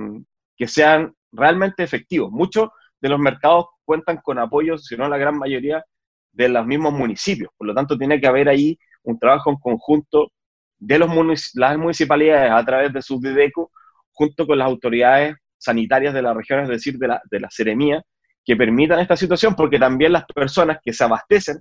que 0.57 0.69
sean 0.69 1.15
realmente 1.33 1.83
efectivos. 1.83 2.31
Mucho 2.31 2.73
de 3.01 3.09
los 3.09 3.19
mercados 3.19 3.67
cuentan 3.85 4.19
con 4.19 4.39
apoyo, 4.39 4.79
si 4.79 4.97
no 4.97 5.09
la 5.09 5.19
gran 5.19 5.39
mayoría, 5.39 5.85
de 6.33 6.49
los 6.49 6.67
mismos 6.67 6.93
municipios. 6.93 7.51
Por 7.57 7.67
lo 7.67 7.75
tanto, 7.75 7.97
tiene 7.97 8.21
que 8.21 8.27
haber 8.27 8.49
ahí 8.49 8.79
un 9.03 9.19
trabajo 9.19 9.51
en 9.51 9.57
conjunto 9.57 10.33
de 10.79 10.99
los 10.99 11.11
las 11.55 11.79
municipalidades 11.79 12.53
a 12.53 12.65
través 12.65 12.93
de 12.93 13.03
sus 13.03 13.21
DIDECO, 13.21 13.71
junto 14.13 14.47
con 14.47 14.59
las 14.59 14.67
autoridades 14.67 15.37
sanitarias 15.57 16.15
de 16.15 16.23
la 16.23 16.35
región, 16.35 16.61
es 16.61 16.69
decir, 16.69 16.99
de 16.99 17.09
la, 17.09 17.23
de 17.31 17.41
la 17.41 17.51
Seremía, 17.51 18.03
que 18.45 18.57
permitan 18.57 19.01
esta 19.01 19.17
situación, 19.17 19.55
porque 19.55 19.79
también 19.79 20.13
las 20.13 20.25
personas 20.27 20.79
que 20.83 20.93
se 20.93 21.05
abastecen, 21.05 21.59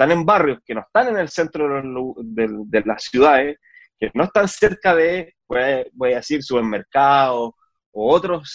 están 0.00 0.12
en 0.12 0.24
barrios 0.24 0.60
que 0.64 0.74
no 0.74 0.80
están 0.80 1.08
en 1.08 1.18
el 1.18 1.28
centro 1.28 1.68
de, 2.16 2.82
las 2.86 3.04
ciudades, 3.04 3.58
que 3.98 4.10
no 4.14 4.24
están 4.24 4.48
cerca 4.48 4.94
de, 4.94 5.34
voy 5.46 6.12
a 6.12 6.16
decir, 6.16 6.42
supermercados 6.42 7.52
o 7.92 8.14
otros 8.14 8.52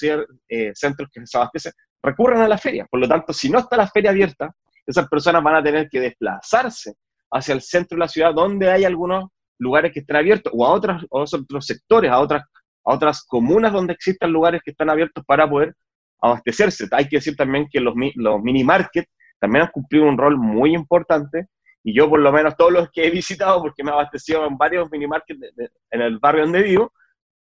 eh, 0.49 0.71
centros 0.73 1.09
que 1.11 1.25
se 1.25 1.37
abastecen, 1.37 1.73
recurren 2.01 2.41
a 2.41 2.47
la 2.47 2.57
feria. 2.57 2.85
Por 2.89 2.99
lo 2.99 3.07
tanto, 3.07 3.33
si 3.33 3.49
no 3.49 3.59
está 3.59 3.77
la 3.77 3.87
feria 3.87 4.11
abierta, 4.11 4.51
esas 4.85 5.07
personas 5.07 5.43
van 5.43 5.55
a 5.55 5.63
tener 5.63 5.89
que 5.89 5.99
desplazarse 5.99 6.93
hacia 7.31 7.53
el 7.53 7.61
centro 7.61 7.95
de 7.95 7.99
la 7.99 8.07
ciudad 8.07 8.33
donde 8.33 8.69
hay 8.69 8.85
algunos 8.85 9.29
lugares 9.57 9.91
que 9.91 10.01
estén 10.01 10.15
abiertos 10.15 10.51
o 10.55 10.65
a, 10.65 10.71
otros, 10.71 11.05
otros 11.09 11.65
sectores, 11.65 12.11
a 12.11 12.19
otras, 12.19 12.43
a 12.85 12.93
otras 12.93 13.23
comunas 13.25 13.73
donde 13.73 13.93
existan 13.93 14.31
lugares 14.31 14.61
que 14.63 14.71
están 14.71 14.89
abiertos 14.89 15.23
para 15.25 15.49
poder 15.49 15.73
abastecerse. 16.21 16.87
Hay 16.91 17.07
que 17.07 17.17
decir 17.17 17.35
también 17.35 17.67
que 17.71 17.79
los, 17.79 17.93
los 18.15 18.41
mini 18.41 18.63
markets 18.63 19.09
también 19.39 19.65
han 19.65 19.71
cumplido 19.71 20.05
un 20.05 20.17
rol 20.17 20.37
muy 20.37 20.73
importante 20.73 21.47
y 21.83 21.93
yo 21.93 22.09
por 22.09 22.19
lo 22.19 22.31
menos 22.31 22.55
todos 22.57 22.71
los 22.71 22.89
que 22.91 23.05
he 23.05 23.11
visitado, 23.11 23.61
porque 23.61 23.83
me 23.83 23.91
he 23.91 23.93
abastecido 23.93 24.45
en 24.47 24.57
varios 24.57 24.89
mini 24.91 25.07
markets 25.07 25.39
en 25.91 26.01
el 26.01 26.17
barrio 26.17 26.43
donde 26.43 26.63
vivo, 26.63 26.91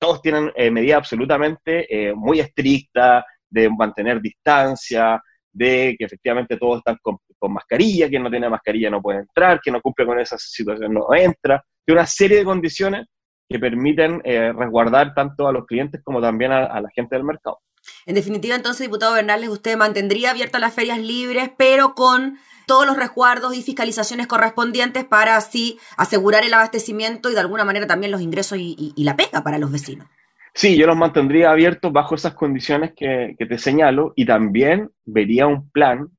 todos 0.03 0.21
tienen 0.21 0.51
eh, 0.57 0.69
medidas 0.69 0.97
absolutamente 0.97 1.87
eh, 1.89 2.13
muy 2.13 2.41
estrictas 2.41 3.23
de 3.49 3.69
mantener 3.69 4.19
distancia, 4.19 5.23
de 5.49 5.95
que 5.97 6.03
efectivamente 6.03 6.57
todos 6.57 6.79
están 6.79 6.97
con, 7.01 7.19
mascarilla, 7.49 8.09
quien 8.09 8.21
no 8.23 8.29
tiene 8.29 8.49
mascarilla 8.49 8.89
no 8.89 9.01
puede 9.01 9.19
entrar, 9.19 9.61
quien 9.61 9.73
no 9.73 9.81
cumple 9.81 10.05
con 10.05 10.19
esa 10.19 10.37
situación 10.37 10.93
no 10.93 11.13
entra, 11.13 11.63
de 11.85 11.93
una 11.93 12.05
serie 12.05 12.39
de 12.39 12.43
condiciones 12.43 13.05
que 13.47 13.59
permiten 13.59 14.21
eh, 14.25 14.51
resguardar 14.51 15.13
tanto 15.13 15.47
a 15.47 15.53
los 15.53 15.65
clientes 15.65 16.01
como 16.03 16.21
también 16.21 16.51
a, 16.51 16.81
la 16.81 16.89
gente 16.93 17.15
del 17.15 17.23
mercado. 17.23 17.59
En 18.05 18.15
definitiva, 18.15 18.55
entonces, 18.55 18.87
diputado 18.87 19.13
Bernales, 19.13 19.49
usted 19.49 19.77
mantendría 19.77 20.31
abiertas 20.31 20.59
las 20.59 20.73
ferias 20.73 20.99
libres, 20.99 21.49
pero 21.57 21.95
con 21.95 22.37
todos 22.65 22.85
los 22.85 22.97
resguardos 22.97 23.55
y 23.55 23.61
fiscalizaciones 23.61 24.27
correspondientes 24.27 25.05
para 25.05 25.37
así 25.37 25.79
asegurar 25.97 26.43
el 26.43 26.53
abastecimiento 26.53 27.29
y 27.29 27.33
de 27.33 27.39
alguna 27.39 27.65
manera 27.65 27.87
también 27.87 28.11
los 28.11 28.21
ingresos 28.21 28.57
y, 28.59 28.93
la 28.97 29.15
pega 29.15 29.43
para 29.43 29.57
los 29.57 29.71
vecinos. 29.71 30.07
Sí, 30.53 30.77
yo 30.77 30.87
los 30.87 30.95
mantendría 30.95 31.51
abiertos 31.51 31.91
bajo 31.91 32.15
esas 32.15 32.35
condiciones 32.35 32.93
que, 32.95 33.35
te 33.37 33.57
señalo 33.57 34.13
y 34.15 34.25
también 34.25 34.91
vería 35.03 35.47
un 35.47 35.69
plan 35.71 36.09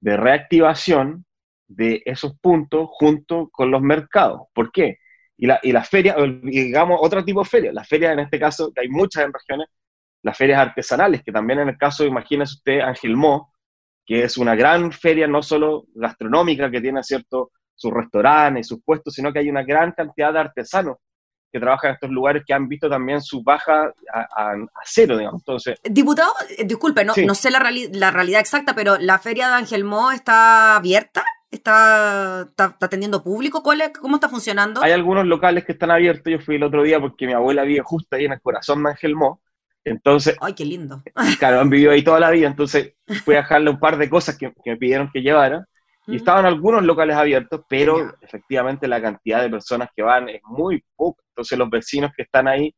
de 0.00 0.16
reactivación 0.16 1.24
de 1.68 2.02
esos 2.04 2.38
puntos 2.38 2.88
junto 2.92 3.48
con 3.50 3.70
los 3.70 3.80
mercados. 3.80 4.42
¿Por 4.52 4.70
qué? 4.72 4.98
Y, 5.38 5.46
la, 5.46 5.60
y 5.62 5.72
las 5.72 5.88
ferias, 5.88 6.16
digamos, 6.42 6.98
otro 7.00 7.24
tipo 7.24 7.42
de 7.42 7.48
ferias, 7.48 7.74
las 7.74 7.88
ferias 7.88 8.12
en 8.12 8.20
este 8.20 8.38
caso, 8.38 8.72
que 8.72 8.82
hay 8.82 8.88
muchas 8.88 9.24
en 9.24 9.32
regiones, 9.32 9.68
las 10.22 10.36
ferias 10.36 10.58
artesanales, 10.58 11.22
que 11.22 11.32
también 11.32 11.60
en 11.60 11.68
el 11.68 11.78
caso, 11.78 12.04
imagínese 12.04 12.54
usted, 12.54 12.80
Ángel 12.80 13.16
Mo, 13.16 13.52
que 14.06 14.22
es 14.22 14.38
una 14.38 14.54
gran 14.54 14.92
feria 14.92 15.26
no 15.26 15.42
solo 15.42 15.86
gastronómica 15.94 16.70
que 16.70 16.80
tiene 16.80 17.02
cierto 17.02 17.50
sus 17.74 17.92
restaurantes, 17.92 18.68
sus 18.68 18.82
puestos, 18.82 19.12
sino 19.12 19.32
que 19.32 19.40
hay 19.40 19.50
una 19.50 19.64
gran 19.64 19.92
cantidad 19.92 20.32
de 20.32 20.38
artesanos 20.38 20.96
que 21.52 21.60
trabajan 21.60 21.90
en 21.90 21.94
estos 21.94 22.10
lugares 22.10 22.42
que 22.46 22.54
han 22.54 22.68
visto 22.68 22.88
también 22.88 23.20
su 23.20 23.42
baja 23.42 23.92
a, 24.12 24.54
cero, 24.84 25.16
digamos. 25.16 25.42
Entonces, 25.42 25.78
Diputado, 25.84 26.32
eh, 26.56 26.64
disculpe, 26.64 27.04
no, 27.04 27.14
no 27.26 27.34
sé 27.34 27.50
la, 27.50 27.60
la, 27.92 28.10
realidad 28.10 28.40
exacta, 28.40 28.74
pero 28.74 28.96
¿la 28.98 29.18
feria 29.18 29.48
de 29.48 29.54
Ángel 29.54 29.84
Mo 29.84 30.10
está 30.10 30.76
abierta? 30.76 31.24
¿Está, 31.50 32.46
está, 32.48 32.88
teniendo 32.88 33.22
público? 33.22 33.62
¿Cuál 33.62 33.92
¿Cómo 34.00 34.16
está 34.16 34.28
funcionando? 34.28 34.82
Hay 34.82 34.92
algunos 34.92 35.26
locales 35.26 35.64
que 35.64 35.72
están 35.72 35.90
abiertos. 35.90 36.30
Yo 36.30 36.40
fui 36.40 36.56
el 36.56 36.64
otro 36.64 36.82
día 36.82 37.00
porque 37.00 37.26
mi 37.26 37.32
abuela 37.32 37.62
vive 37.62 37.82
justo 37.84 38.16
ahí 38.16 38.24
en 38.24 38.32
el 38.32 38.40
corazón 38.40 38.82
de 38.82 38.90
Ángel 38.90 39.14
Mo 39.14 39.40
entonces, 39.86 40.36
¡ay, 40.40 40.52
qué 40.54 40.64
lindo! 40.64 41.00
Claro, 41.38 41.60
han 41.60 41.70
vivido 41.70 41.92
ahí 41.92 42.02
toda 42.02 42.18
la 42.18 42.30
vida, 42.30 42.48
entonces 42.48 42.94
fui 43.24 43.34
a 43.34 43.38
dejarle 43.38 43.70
un 43.70 43.78
par 43.78 43.96
de 43.96 44.10
cosas 44.10 44.36
que, 44.36 44.52
me 44.64 44.76
pidieron 44.76 45.10
que 45.12 45.22
llevara. 45.22 45.64
Y 46.08 46.16
estaban 46.16 46.46
algunos 46.46 46.84
locales 46.84 47.16
abiertos, 47.16 47.62
pero 47.68 48.14
efectivamente 48.20 48.86
la 48.86 49.02
cantidad 49.02 49.42
de 49.42 49.50
personas 49.50 49.88
que 49.94 50.02
van 50.02 50.28
es 50.28 50.40
muy 50.44 50.84
poca. 50.94 51.20
Entonces 51.30 51.58
los 51.58 51.68
vecinos 51.68 52.12
que 52.16 52.22
están 52.22 52.46
ahí 52.46 52.72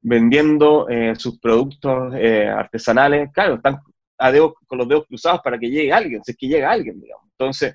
vendiendo 0.00 0.88
eh, 0.88 1.14
sus 1.16 1.40
productos 1.40 2.14
eh, 2.16 2.46
artesanales, 2.46 3.30
claro, 3.32 3.54
están 3.56 3.80
a 4.18 4.32
con 4.66 4.78
los 4.78 4.88
dedos 4.88 5.06
cruzados 5.06 5.40
para 5.42 5.58
que 5.58 5.68
llegue 5.68 5.92
alguien, 5.92 6.22
si 6.24 6.32
es 6.32 6.38
que 6.38 6.46
llega 6.46 6.70
alguien, 6.70 7.00
digamos. 7.00 7.24
Entonces, 7.32 7.74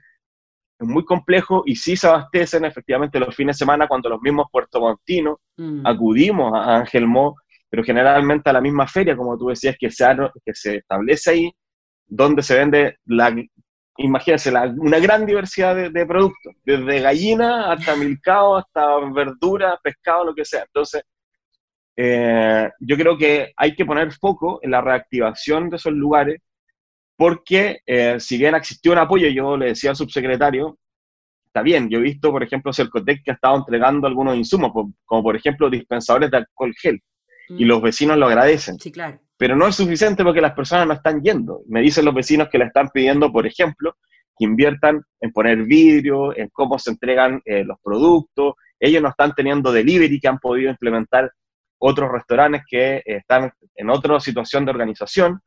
es 0.80 0.88
muy 0.88 1.04
complejo 1.04 1.64
y 1.66 1.76
sí 1.76 1.96
se 1.98 2.08
abastecen 2.08 2.64
efectivamente 2.66 3.20
los 3.20 3.36
fines 3.36 3.58
de 3.58 3.60
semana 3.60 3.88
cuando 3.88 4.10
los 4.10 4.22
mismos 4.22 4.48
puertomontinos 4.52 5.38
mm. 5.58 5.86
acudimos 5.86 6.54
a 6.54 6.78
Ángel 6.78 7.08
Mo 7.08 7.36
pero 7.72 7.86
generalmente 7.86 8.50
a 8.50 8.54
la 8.54 8.60
misma 8.60 8.86
feria, 8.86 9.16
como 9.16 9.38
tú 9.38 9.48
decías, 9.48 9.78
que 9.80 9.90
se, 9.90 10.76
establece 10.76 11.32
ahí, 11.32 11.52
donde 12.06 12.44
se 12.44 12.58
vende, 12.58 12.98
la, 13.06 13.34
imagínense, 13.96 14.52
una 14.78 15.00
gran 15.00 15.26
diversidad 15.26 15.90
de, 15.90 16.06
productos, 16.06 16.54
desde 16.66 17.00
gallina 17.00 17.72
hasta 17.72 17.96
milcao, 17.96 18.58
hasta 18.58 19.00
verdura, 19.14 19.80
pescado, 19.82 20.26
lo 20.26 20.36
que 20.36 20.44
sea. 20.44 20.64
Entonces, 20.64 21.04
eh, 21.96 22.70
yo 22.82 22.98
creo 22.98 23.18
que 23.18 23.54
hay 23.56 23.74
que 23.74 23.86
poner 23.86 24.12
foco 24.12 24.60
en 24.62 24.72
la 24.72 24.82
reactivación 24.82 25.70
de 25.70 25.78
esos 25.78 25.94
lugares, 25.94 26.42
porque 27.16 27.80
eh, 27.86 28.20
si 28.20 28.38
bien 28.38 28.54
existió 28.54 28.92
un 28.92 28.98
apoyo, 28.98 29.30
yo 29.30 29.56
le 29.56 29.68
decía 29.68 29.92
al 29.92 29.96
subsecretario, 29.96 30.78
está 31.46 31.62
bien, 31.62 31.90
yo 31.90 32.00
he 32.00 32.02
visto, 32.02 32.32
por 32.32 32.44
ejemplo, 32.44 32.74
Cercotec 32.74 33.24
que 33.24 33.32
ha 33.32 33.36
estado 33.36 33.56
entregando 33.56 34.08
algunos 34.08 34.36
insumos, 34.36 34.74
como 35.06 35.24
por 35.24 35.38
ejemplo 35.38 35.70
dispensadores 35.70 36.30
de 36.32 36.38
alcohol 36.38 36.74
gel, 36.82 37.02
y 37.58 37.66
los 37.66 37.82
vecinos 37.82 38.18
lo 38.18 38.28
agradecen. 38.28 38.80
Sí, 38.80 38.92
claro. 38.92 39.20
Pero 39.38 39.56
no 39.56 39.68
es 39.68 39.76
suficiente 39.76 40.24
porque 40.24 40.42
las 40.42 40.54
personas 40.54 40.88
no 40.88 40.94
están 40.94 41.22
yendo. 41.22 41.62
Me 41.68 41.82
dicen 41.82 42.06
los 42.06 42.14
vecinos 42.14 42.50
que 42.50 42.58
le 42.58 42.66
están 42.66 42.90
pidiendo, 42.90 43.32
por 43.32 43.48
ejemplo, 43.48 43.96
que 44.38 44.46
inviertan 44.46 45.04
en 45.20 45.32
poner 45.32 45.64
vidrio, 45.64 46.36
en 46.38 46.50
cómo 46.50 46.78
se 46.78 46.92
entregan 46.92 47.42
eh, 47.46 47.64
los 47.64 47.78
productos. 47.84 48.54
Ellos 48.80 49.02
no 49.02 49.10
están 49.10 49.34
teniendo 49.34 49.72
delivery 49.72 50.20
que 50.20 50.28
han 50.28 50.38
podido 50.38 50.70
implementar 50.70 51.32
otros 51.80 52.12
restaurantes 52.12 52.64
que 52.68 52.98
eh, 52.98 53.04
están 53.06 53.52
en 53.76 53.90
otra 53.90 54.20
situación 54.20 54.66
de 54.66 54.72
organización. 54.72 55.42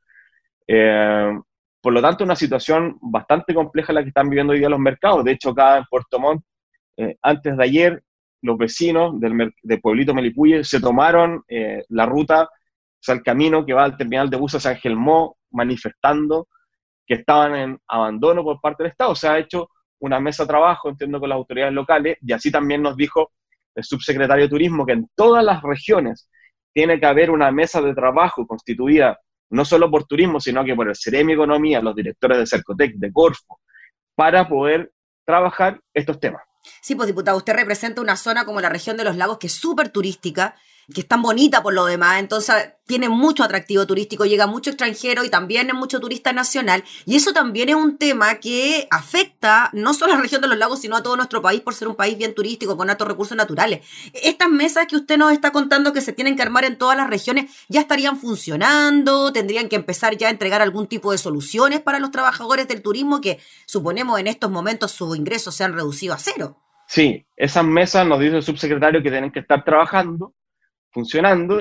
Eh, 0.67 1.39
por 1.81 1.93
lo 1.93 2.01
tanto, 2.01 2.25
una 2.25 2.37
situación 2.37 2.99
bastante 3.01 3.55
compleja 3.55 3.93
la 3.93 4.03
que 4.03 4.09
están 4.09 4.29
viviendo 4.29 4.53
hoy 4.53 4.59
día 4.59 4.69
los 4.69 4.81
mercados. 4.81 5.25
De 5.25 5.33
hecho, 5.33 5.51
acá 5.51 5.79
en 5.79 5.85
Puerto 5.85 6.19
Montt, 6.19 6.43
antes 7.21 7.57
de 7.57 7.65
ayer, 7.65 8.03
los 8.45 8.59
vecinos 8.59 9.19
del, 9.19 9.81
pueblito 9.81 10.13
Melipuye 10.13 10.65
se 10.65 10.79
tomaron 10.79 11.43
eh, 11.49 11.83
la 11.89 12.05
ruta, 12.05 12.43
o 12.43 12.49
sea, 13.01 13.15
el 13.15 13.23
camino 13.23 13.65
que 13.65 13.73
va 13.73 13.85
al 13.85 13.97
terminal 13.97 14.29
de 14.29 14.37
buses 14.37 14.63
San 14.63 14.77
Gelmó, 14.77 15.39
manifestando 15.51 16.49
que 17.07 17.15
estaban 17.15 17.55
en 17.55 17.79
abandono 17.89 18.45
por 18.45 18.61
parte 18.61 18.83
del 18.83 18.93
Estado. 18.93 19.15
Se 19.15 19.29
ha 19.29 19.39
hecho 19.39 19.71
una 20.01 20.21
mesa 20.21 20.43
de 20.43 20.49
trabajo, 20.49 20.91
entiendo, 20.91 21.19
con 21.21 21.31
las 21.31 21.37
autoridades 21.37 21.73
locales, 21.73 22.19
y 22.21 22.33
así 22.33 22.51
también 22.51 22.83
nos 22.83 22.97
dijo 22.97 23.33
el 23.75 23.83
subsecretario 23.83 24.45
de 24.45 24.51
Turismo 24.51 24.85
que 24.85 24.93
en 24.93 25.09
todas 25.15 25.43
las 25.43 25.63
regiones 25.63 26.29
tiene 26.75 27.01
que 27.01 27.07
haber 27.07 27.31
una 27.31 27.51
mesa 27.51 27.81
de 27.81 27.95
trabajo 27.95 28.47
constituida 28.47 29.19
no 29.51 29.65
solo 29.65 29.91
por 29.91 30.05
turismo, 30.05 30.41
sino 30.41 30.65
que 30.65 30.75
por 30.75 30.89
el 30.89 30.97
Ceremi 30.97 31.33
Economía, 31.33 31.81
los 31.81 31.95
directores 31.95 32.39
de 32.39 32.47
Cercotec, 32.47 32.95
de 32.97 33.13
Corfo, 33.13 33.61
para 34.15 34.49
poder 34.49 34.91
trabajar 35.25 35.81
estos 35.95 36.19
temas. 36.19 36.43
Sí, 36.81 36.95
pues 36.95 37.07
diputado, 37.07 37.37
usted 37.37 37.55
representa 37.55 38.01
una 38.01 38.17
zona 38.17 38.45
como 38.45 38.61
la 38.61 38.69
región 38.69 38.97
de 38.97 39.05
los 39.05 39.17
lagos 39.17 39.39
que 39.39 39.47
es 39.49 39.55
súper 39.55 39.89
turística, 39.91 40.57
que 40.93 41.03
es 41.03 41.09
tan 41.09 41.23
bonita 41.23 41.63
por 41.63 41.75
lo 41.75 41.87
demás, 41.87 42.21
entonces 42.21 42.75
tiene 42.87 43.09
mucho 43.09 43.43
atractivo 43.43 43.87
turístico, 43.87 44.27
llega 44.27 44.47
mucho 44.47 44.71
extranjero 44.71 45.25
y 45.25 45.31
también 45.31 45.69
es 45.69 45.75
mucho 45.75 46.01
turista 46.01 46.33
nacional. 46.33 46.85
Y 47.07 47.17
eso 47.17 47.33
también 47.33 47.71
es 47.71 47.77
un 47.77 47.97
tema 47.97 48.35
que 48.37 48.87
afecta 48.91 49.71
no 49.73 49.95
solo 49.95 50.13
a 50.13 50.17
la 50.17 50.23
región 50.23 50.43
de 50.43 50.49
los 50.49 50.59
lagos, 50.59 50.81
sino 50.81 50.97
a 50.97 51.03
todo 51.03 51.17
nuestro 51.17 51.41
país 51.41 51.63
por 51.63 51.75
ser 51.75 51.89
un 51.89 51.95
país 51.95 52.19
bien 52.19 52.35
turístico, 52.35 52.77
con 52.77 52.91
altos 52.91 53.09
recursos 53.09 53.37
naturales. 53.37 53.87
Estas 54.13 54.51
mesas 54.51 54.87
que 54.87 54.97
usted 54.97 55.17
nos 55.17 55.33
está 55.33 55.51
contando 55.51 55.93
que 55.93 56.03
se 56.03 56.13
tienen 56.13 56.37
que 56.37 56.43
armar 56.43 56.65
en 56.65 56.77
todas 56.77 56.97
las 56.97 57.09
regiones, 57.09 57.51
¿ya 57.69 57.81
estarían 57.81 58.19
funcionando? 58.19 59.33
¿Tendrían 59.33 59.69
que 59.69 59.77
empezar 59.77 60.17
ya 60.17 60.29
a 60.29 60.31
entregar 60.31 60.61
algún 60.61 60.87
tipo 60.87 61.13
de 61.13 61.19
soluciones 61.19 61.81
para 61.81 61.99
los 61.99 62.11
trabajadores 62.11 62.69
del 62.69 62.83
turismo 62.83 63.21
que 63.21 63.39
suponemos 63.67 64.21
en 64.21 64.27
estos 64.27 64.51
momentos 64.51 64.93
sus 64.93 65.17
ingresos 65.17 65.55
se 65.55 65.65
han 65.65 65.73
reducido 65.73 66.13
a 66.13 66.19
cero? 66.19 66.59
Sí, 66.87 67.27
esas 67.37 67.65
mesas 67.65 68.07
nos 68.07 68.21
dice 68.21 68.37
el 68.37 68.43
subsecretario 68.43 69.03
que 69.03 69.11
tienen 69.11 69.33
que 69.33 69.41
estar 69.41 69.65
trabajando 69.65 70.35
funcionando. 70.95 71.61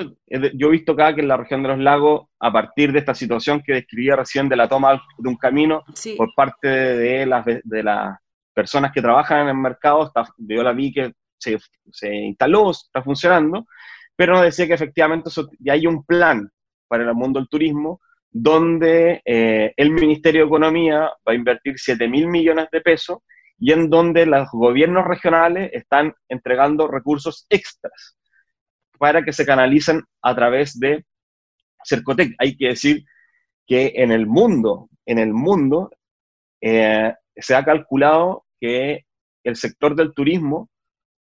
Yo 0.54 0.68
he 0.68 0.70
visto 0.70 0.92
acá 0.92 1.14
que 1.14 1.20
en 1.20 1.28
la 1.28 1.36
región 1.36 1.62
de 1.62 1.68
los 1.70 1.78
lagos, 1.80 2.28
a 2.38 2.52
partir 2.52 2.92
de 2.92 3.00
esta 3.00 3.14
situación 3.14 3.62
que 3.62 3.74
describía 3.74 4.14
recién 4.14 4.48
de 4.48 4.56
la 4.56 4.68
toma 4.68 5.02
de 5.18 5.28
un 5.28 5.36
camino 5.36 5.82
por 6.16 6.32
parte 6.34 6.68
de 6.68 7.26
las, 7.26 7.44
de 7.44 7.82
las 7.82 8.16
personas 8.54 8.92
que 8.92 9.02
trabajan 9.02 9.42
en 9.42 9.48
el 9.48 9.56
mercado, 9.56 10.06
está, 10.06 10.24
yo 10.38 10.62
la 10.62 10.72
vi 10.72 10.92
que 10.92 11.12
se, 11.36 11.58
se 11.90 12.14
instaló, 12.14 12.70
está 12.70 13.02
funcionando, 13.02 13.66
pero 14.14 14.34
nos 14.34 14.44
decía 14.44 14.68
que 14.68 14.74
efectivamente 14.74 15.28
ya 15.58 15.72
hay 15.72 15.86
un 15.88 16.04
plan 16.04 16.48
para 16.86 17.02
el 17.02 17.14
mundo 17.14 17.40
del 17.40 17.48
turismo 17.48 18.00
donde 18.30 19.20
eh, 19.24 19.72
el 19.76 19.90
Ministerio 19.90 20.42
de 20.42 20.46
Economía 20.46 21.00
va 21.26 21.32
a 21.32 21.34
invertir 21.34 21.74
7 21.76 22.08
mil 22.08 22.28
millones 22.28 22.68
de 22.70 22.80
pesos 22.80 23.18
y 23.58 23.72
en 23.72 23.90
donde 23.90 24.26
los 24.26 24.48
gobiernos 24.52 25.04
regionales 25.06 25.70
están 25.72 26.14
entregando 26.28 26.88
recursos 26.88 27.46
extras 27.48 28.16
para 29.04 29.22
que 29.22 29.34
se 29.34 29.44
canalicen 29.44 30.02
a 30.22 30.34
través 30.34 30.80
de 30.80 31.04
Cercotec. 31.84 32.34
Hay 32.38 32.56
que 32.56 32.68
decir 32.68 33.04
que 33.66 33.92
en 33.96 34.10
el 34.10 34.26
mundo, 34.26 34.88
en 35.04 35.18
el 35.18 35.34
mundo, 35.34 35.90
eh, 36.62 37.12
se 37.36 37.54
ha 37.54 37.62
calculado 37.62 38.46
que 38.58 39.04
el 39.44 39.56
sector 39.56 39.94
del 39.94 40.14
turismo 40.14 40.70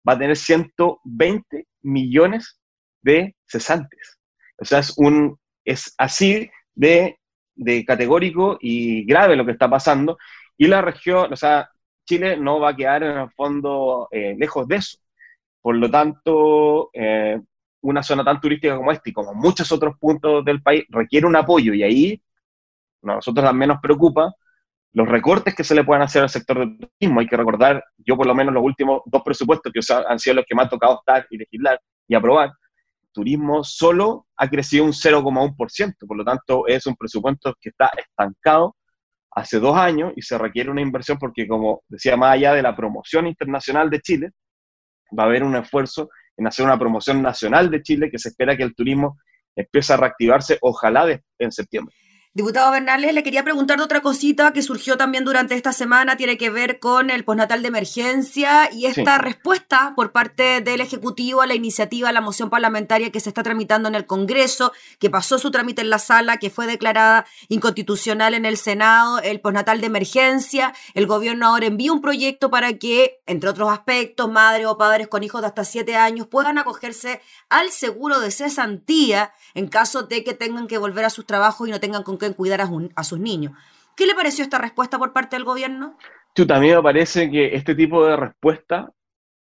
va 0.08 0.14
a 0.14 0.18
tener 0.18 0.38
120 0.38 1.68
millones 1.82 2.58
de 3.02 3.36
cesantes. 3.46 4.18
O 4.58 4.64
sea, 4.64 4.80
es, 4.80 4.94
un, 4.96 5.38
es 5.66 5.94
así 5.98 6.50
de, 6.74 7.18
categórico 7.86 8.58
y 8.62 9.04
grave 9.04 9.36
lo 9.36 9.46
que 9.46 9.52
está 9.52 9.70
pasando. 9.70 10.18
Y 10.58 10.68
la 10.68 10.82
región, 10.82 11.34
o 11.34 11.36
sea, 11.36 11.70
Chile 12.08 12.38
no 12.38 12.62
va 12.62 12.70
a 12.70 12.76
quedar 12.78 13.04
en 13.04 13.18
el 13.18 13.30
fondo 13.32 14.08
eh, 14.10 14.36
lejos 14.40 14.70
de 14.70 14.78
eso. 14.78 15.00
Por 15.62 15.76
lo 15.76 15.92
tanto, 15.92 16.90
eh, 16.94 17.42
una 17.84 18.02
zona 18.02 18.24
tan 18.24 18.40
turística 18.42 18.76
como 18.76 18.92
esta 18.92 19.10
y 19.10 19.14
como 19.14 19.34
muchos 19.34 19.72
otros 19.72 19.96
puntos 20.00 20.44
del 20.44 20.62
país 20.62 20.84
requiere 20.90 21.28
un 21.28 21.36
apoyo 21.36 21.74
y 21.74 21.84
ahí 21.84 22.24
a 23.04 23.16
nosotros 23.16 23.46
también 23.46 23.70
nos 23.70 23.82
preocupa 23.82 24.34
los 24.94 25.08
recortes 25.08 25.56
que 25.56 25.64
se 25.64 25.76
le 25.76 25.84
pueden 25.84 26.04
hacer 26.04 26.22
al 26.22 26.30
sector 26.30 26.60
del 26.60 26.78
turismo. 26.78 27.20
Hay 27.20 27.28
que 27.28 27.36
recordar, 27.36 27.84
yo 27.98 28.16
por 28.16 28.28
lo 28.28 28.36
menos 28.36 28.54
los 28.54 28.64
últimos 28.64 29.02
dos 29.06 29.24
presupuestos 29.24 29.72
que 29.74 29.82
han 30.08 30.20
sido 30.20 30.36
los 30.36 30.46
que 30.48 30.56
me 30.56 30.64
ha 30.64 30.70
tocado 30.70 31.00
estar 31.00 31.26
y 31.30 31.38
legislar 31.38 31.80
y 32.08 32.16
aprobar, 32.16 32.52
turismo 33.12 33.64
solo 33.64 34.28
ha 34.38 34.50
crecido 34.50 34.86
un 34.86 34.92
0,1%, 34.92 35.96
por 36.08 36.18
lo 36.18 36.24
tanto 36.24 36.68
es 36.68 36.86
un 36.86 36.96
presupuesto 36.96 37.56
que 37.60 37.70
está 37.70 37.92
estancado 37.98 38.76
hace 39.32 39.60
dos 39.60 39.76
años 39.76 40.14
y 40.16 40.22
se 40.22 40.38
requiere 40.38 40.70
una 40.70 40.82
inversión 40.82 41.18
porque, 41.18 41.48
como 41.48 41.84
decía, 41.88 42.16
más 42.16 42.34
allá 42.34 42.54
de 42.54 42.62
la 42.62 42.76
promoción 42.76 43.28
internacional 43.28 43.90
de 43.90 44.00
Chile, 44.00 44.32
va 45.18 45.24
a 45.24 45.26
haber 45.28 45.44
un 45.44 45.56
esfuerzo 45.56 46.10
en 46.38 46.48
hacer 46.48 46.66
una 46.66 46.80
promoción 46.80 47.22
nacional 47.22 47.70
de 47.70 47.82
Chile, 47.82 48.10
que 48.10 48.20
se 48.20 48.30
espera 48.30 48.58
que 48.58 48.64
el 48.64 48.76
turismo 48.76 49.18
empiece 49.56 49.94
a 49.94 49.98
reactivarse, 49.98 50.58
ojalá 50.62 51.20
en 51.40 51.52
septiembre. 51.52 51.96
Diputado 52.36 52.72
Bernales, 52.72 53.14
le 53.14 53.22
quería 53.22 53.44
preguntar 53.44 53.78
de 53.78 53.84
otra 53.84 54.02
cosita 54.02 54.54
que 54.54 54.64
surgió 54.64 54.98
también 54.98 55.24
durante 55.24 55.54
esta 55.54 55.72
semana, 55.72 56.18
tiene 56.18 56.36
que 56.36 56.50
ver 56.50 56.80
con 56.80 57.12
el 57.12 57.24
postnatal 57.24 57.62
de 57.62 57.68
emergencia 57.68 58.72
y 58.74 58.88
esta 58.88 59.20
respuesta 59.20 59.94
por 59.96 60.12
parte 60.12 60.62
del 60.62 60.82
Ejecutivo 60.82 61.44
a 61.44 61.46
la 61.46 61.54
iniciativa, 61.54 62.10
a 62.10 62.12
la 62.12 62.22
moción 62.22 62.50
parlamentaria 62.50 63.12
que 63.12 63.20
se 63.20 63.30
está 63.30 63.44
tramitando 63.44 63.88
en 63.88 63.94
el 63.94 64.08
Congreso, 64.08 64.74
que 64.98 65.12
pasó 65.12 65.38
su 65.38 65.52
trámite 65.52 65.84
en 65.84 65.92
la 65.92 66.00
sala, 66.00 66.38
que 66.38 66.50
fue 66.50 66.66
declarada 66.66 67.28
inconstitucional 67.50 68.34
en 68.34 68.48
el 68.48 68.58
Senado, 68.58 69.20
el 69.20 69.40
postnatal 69.40 69.80
de 69.80 69.86
emergencia. 69.86 70.74
El 70.96 71.06
gobierno 71.06 71.46
ahora 71.46 71.68
envía 71.68 71.94
un 71.94 72.02
proyecto 72.02 72.50
para 72.50 72.74
que, 72.80 73.22
entre 73.28 73.52
otros 73.52 73.70
aspectos, 73.70 74.32
madres 74.32 74.66
o 74.66 74.76
padres 74.76 75.08
con 75.08 75.22
hijos 75.22 75.42
de 75.42 75.48
hasta 75.50 75.66
siete 75.66 75.96
años 75.96 76.26
puedan 76.26 76.58
acogerse 76.58 77.22
al 77.50 77.70
seguro 77.70 78.20
de 78.20 78.32
cesantía 78.32 79.34
en 79.54 79.68
caso 79.68 80.02
de 80.02 80.24
que 80.24 80.34
tengan 80.34 80.66
que 80.66 80.80
volver 80.80 81.06
a 81.06 81.12
sus 81.12 81.28
trabajos 81.28 81.68
y 81.68 81.72
no 81.72 81.80
tengan 81.80 82.02
con 82.02 82.18
en 82.26 82.34
cuidar 82.34 82.62
a, 82.62 83.04
sus 83.04 83.20
niños. 83.20 83.54
¿Qué 83.96 84.06
le 84.06 84.16
pareció 84.16 84.44
esta 84.44 84.58
respuesta 84.58 84.98
por 84.98 85.14
parte 85.14 85.36
del 85.36 85.46
gobierno? 85.46 85.98
también 86.48 86.78
me 86.78 86.84
parece 86.84 87.30
que 87.30 87.56
este 87.56 87.76
tipo 87.76 88.06
de 88.06 88.16
respuesta, 88.16 88.90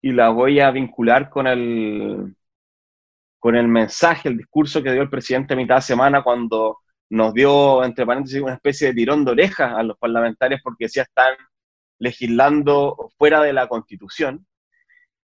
y 0.01 0.11
la 0.11 0.29
voy 0.29 0.59
a 0.59 0.69
vincular 0.69 1.29
con 1.29 1.47
el, 1.47 2.35
con 3.39 3.55
el 3.55 3.67
mensaje, 3.67 4.29
el 4.29 4.38
discurso 4.38 4.83
que 4.83 4.91
dio 4.91 5.01
el 5.01 5.09
presidente 5.09 5.53
a 5.53 5.57
mitad 5.57 5.75
de 5.75 5.81
semana 5.81 6.23
cuando 6.23 6.79
nos 7.09 7.33
dio, 7.33 7.83
entre 7.83 8.05
paréntesis, 8.05 8.41
una 8.41 8.53
especie 8.53 8.88
de 8.88 8.93
tirón 8.93 9.25
de 9.25 9.31
orejas 9.31 9.73
a 9.75 9.83
los 9.83 9.97
parlamentarios 9.97 10.61
porque 10.63 10.85
decía 10.85 11.03
están 11.03 11.35
legislando 11.99 13.11
fuera 13.17 13.41
de 13.41 13.53
la 13.53 13.67
Constitución. 13.67 14.45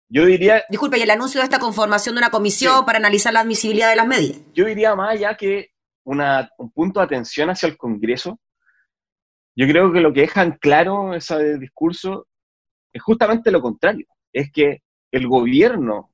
Yo 0.10 0.25
diría... 0.25 0.63
Disculpe, 0.69 0.97
y 0.97 1.01
el 1.01 1.12
anuncio 1.12 1.39
de 1.39 1.45
esta 1.45 1.60
conformación 1.60 2.15
de 2.15 2.19
una 2.19 2.31
comisión 2.31 2.86
para 2.86 2.97
analizar 2.97 3.33
la 3.33 3.41
admisibilidad 3.41 3.89
de 3.89 3.95
las 3.97 4.07
medidas. 4.07 4.39
Yo 4.53 4.65
diría 4.65 4.95
más 4.95 5.12
allá 5.12 5.36
que 5.36 5.71
un 6.08 6.72
punto 6.72 7.00
de 7.00 7.06
atención 7.06 7.50
hacia 7.50 7.67
el 7.67 7.78
Congreso. 7.78 8.39
Yo 9.56 9.67
creo 9.67 9.91
que 9.91 10.00
lo 10.00 10.13
que 10.13 10.22
dejan 10.22 10.58
claro 10.60 11.13
ese 11.13 11.58
discurso 11.58 12.28
es 12.93 13.02
justamente 13.02 13.52
lo 13.52 13.62
contrario, 13.62 14.08
es 14.32 14.52
que 14.52 14.82
el 15.12 15.28
gobierno 15.28 16.13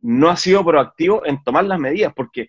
no 0.00 0.28
ha 0.28 0.36
sido 0.36 0.64
proactivo 0.64 1.26
en 1.26 1.42
tomar 1.42 1.64
las 1.64 1.78
medidas, 1.78 2.12
porque 2.14 2.48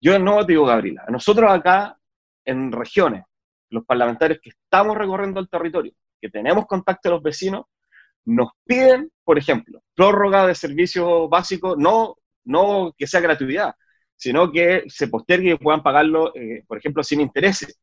yo 0.00 0.18
no 0.18 0.44
te 0.44 0.52
digo, 0.52 0.66
Gabriela, 0.66 1.04
nosotros 1.08 1.50
acá 1.50 1.98
en 2.44 2.70
regiones, 2.72 3.24
los 3.70 3.84
parlamentarios 3.84 4.40
que 4.42 4.50
estamos 4.50 4.96
recorriendo 4.96 5.40
el 5.40 5.48
territorio, 5.48 5.92
que 6.20 6.28
tenemos 6.28 6.66
contacto 6.66 7.08
con 7.08 7.12
los 7.12 7.22
vecinos, 7.22 7.66
nos 8.24 8.50
piden, 8.64 9.10
por 9.24 9.38
ejemplo, 9.38 9.80
prórroga 9.94 10.46
de 10.46 10.54
servicios 10.54 11.28
básicos, 11.30 11.76
no, 11.78 12.16
no 12.44 12.92
que 12.96 13.06
sea 13.06 13.20
gratuidad, 13.20 13.74
sino 14.18 14.50
que 14.50 14.82
se 14.88 15.08
postergue 15.08 15.52
y 15.52 15.56
puedan 15.56 15.82
pagarlo, 15.82 16.34
eh, 16.34 16.64
por 16.66 16.76
ejemplo, 16.76 17.02
sin 17.04 17.20
intereses. 17.20 17.78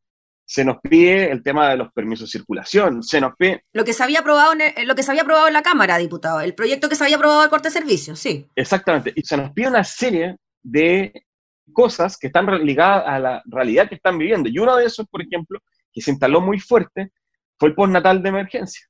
Se 0.46 0.64
nos 0.64 0.78
pide 0.80 1.32
el 1.32 1.42
tema 1.42 1.70
de 1.70 1.78
los 1.78 1.92
permisos 1.92 2.30
de 2.30 2.38
circulación, 2.38 3.02
se 3.02 3.20
nos 3.20 3.34
pide... 3.36 3.64
Lo 3.74 3.84
que 3.84 3.94
se 3.94 4.04
había 4.04 4.20
aprobado 4.20 4.54
en, 4.54 4.88
lo 4.88 4.94
que 4.94 5.02
se 5.02 5.10
había 5.10 5.24
aprobado 5.24 5.48
en 5.48 5.54
la 5.54 5.64
Cámara, 5.64 5.98
diputado, 5.98 6.42
el 6.42 6.54
proyecto 6.54 6.88
que 6.88 6.96
se 6.96 7.06
había 7.06 7.16
aprobado 7.16 7.42
de 7.42 7.50
corte 7.50 7.70
de 7.70 7.74
servicios, 7.74 8.20
sí. 8.20 8.46
Exactamente, 8.56 9.12
y 9.16 9.24
se 9.24 9.38
nos 9.38 9.52
pide 9.54 9.70
una 9.70 9.84
serie 9.84 10.36
de 10.62 11.26
cosas 11.74 12.18
que 12.18 12.28
están 12.28 12.46
ligadas 12.64 13.06
a 13.08 13.18
la 13.18 13.44
realidad 13.46 13.90
que 13.90 13.96
están 13.96 14.18
viviendo. 14.20 14.50
Y 14.50 14.60
uno 14.60 14.76
de 14.76 14.86
esos, 14.86 15.08
por 15.08 15.22
ejemplo, 15.22 15.60
que 15.92 16.02
se 16.02 16.12
instaló 16.12 16.42
muy 16.42 16.60
fuerte, 16.60 17.12
fue 17.58 17.70
el 17.70 17.76
postnatal 17.76 18.22
de 18.22 18.30
emergencia. 18.30 18.86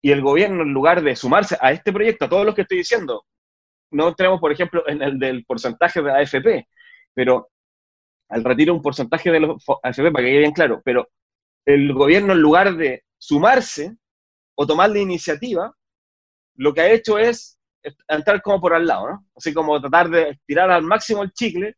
Y 0.00 0.10
el 0.10 0.22
gobierno, 0.22 0.62
en 0.62 0.72
lugar 0.72 1.02
de 1.02 1.16
sumarse 1.16 1.58
a 1.60 1.72
este 1.72 1.92
proyecto, 1.92 2.24
a 2.24 2.28
todos 2.28 2.46
los 2.46 2.54
que 2.54 2.62
estoy 2.62 2.78
diciendo, 2.78 3.26
no 3.92 4.14
tenemos, 4.14 4.40
por 4.40 4.52
ejemplo, 4.52 4.82
en 4.88 5.02
el 5.02 5.18
del 5.18 5.44
porcentaje 5.44 6.02
de 6.02 6.10
AFP, 6.12 6.68
pero 7.14 7.50
al 8.28 8.44
retiro 8.44 8.74
un 8.74 8.82
porcentaje 8.82 9.30
de 9.30 9.40
los 9.40 9.64
AFP, 9.82 10.10
para 10.10 10.24
que 10.24 10.30
quede 10.30 10.38
bien 10.40 10.52
claro, 10.52 10.80
pero 10.84 11.08
el 11.64 11.92
gobierno 11.92 12.32
en 12.32 12.40
lugar 12.40 12.74
de 12.76 13.04
sumarse 13.18 13.96
o 14.54 14.66
tomar 14.66 14.90
la 14.90 14.98
iniciativa, 14.98 15.72
lo 16.56 16.74
que 16.74 16.80
ha 16.80 16.90
hecho 16.90 17.18
es 17.18 17.58
entrar 18.08 18.42
como 18.42 18.60
por 18.60 18.74
al 18.74 18.86
lado, 18.86 19.08
¿no? 19.10 19.26
Así 19.36 19.52
como 19.52 19.80
tratar 19.80 20.08
de 20.10 20.30
estirar 20.30 20.70
al 20.70 20.82
máximo 20.82 21.22
el 21.22 21.32
chicle. 21.32 21.76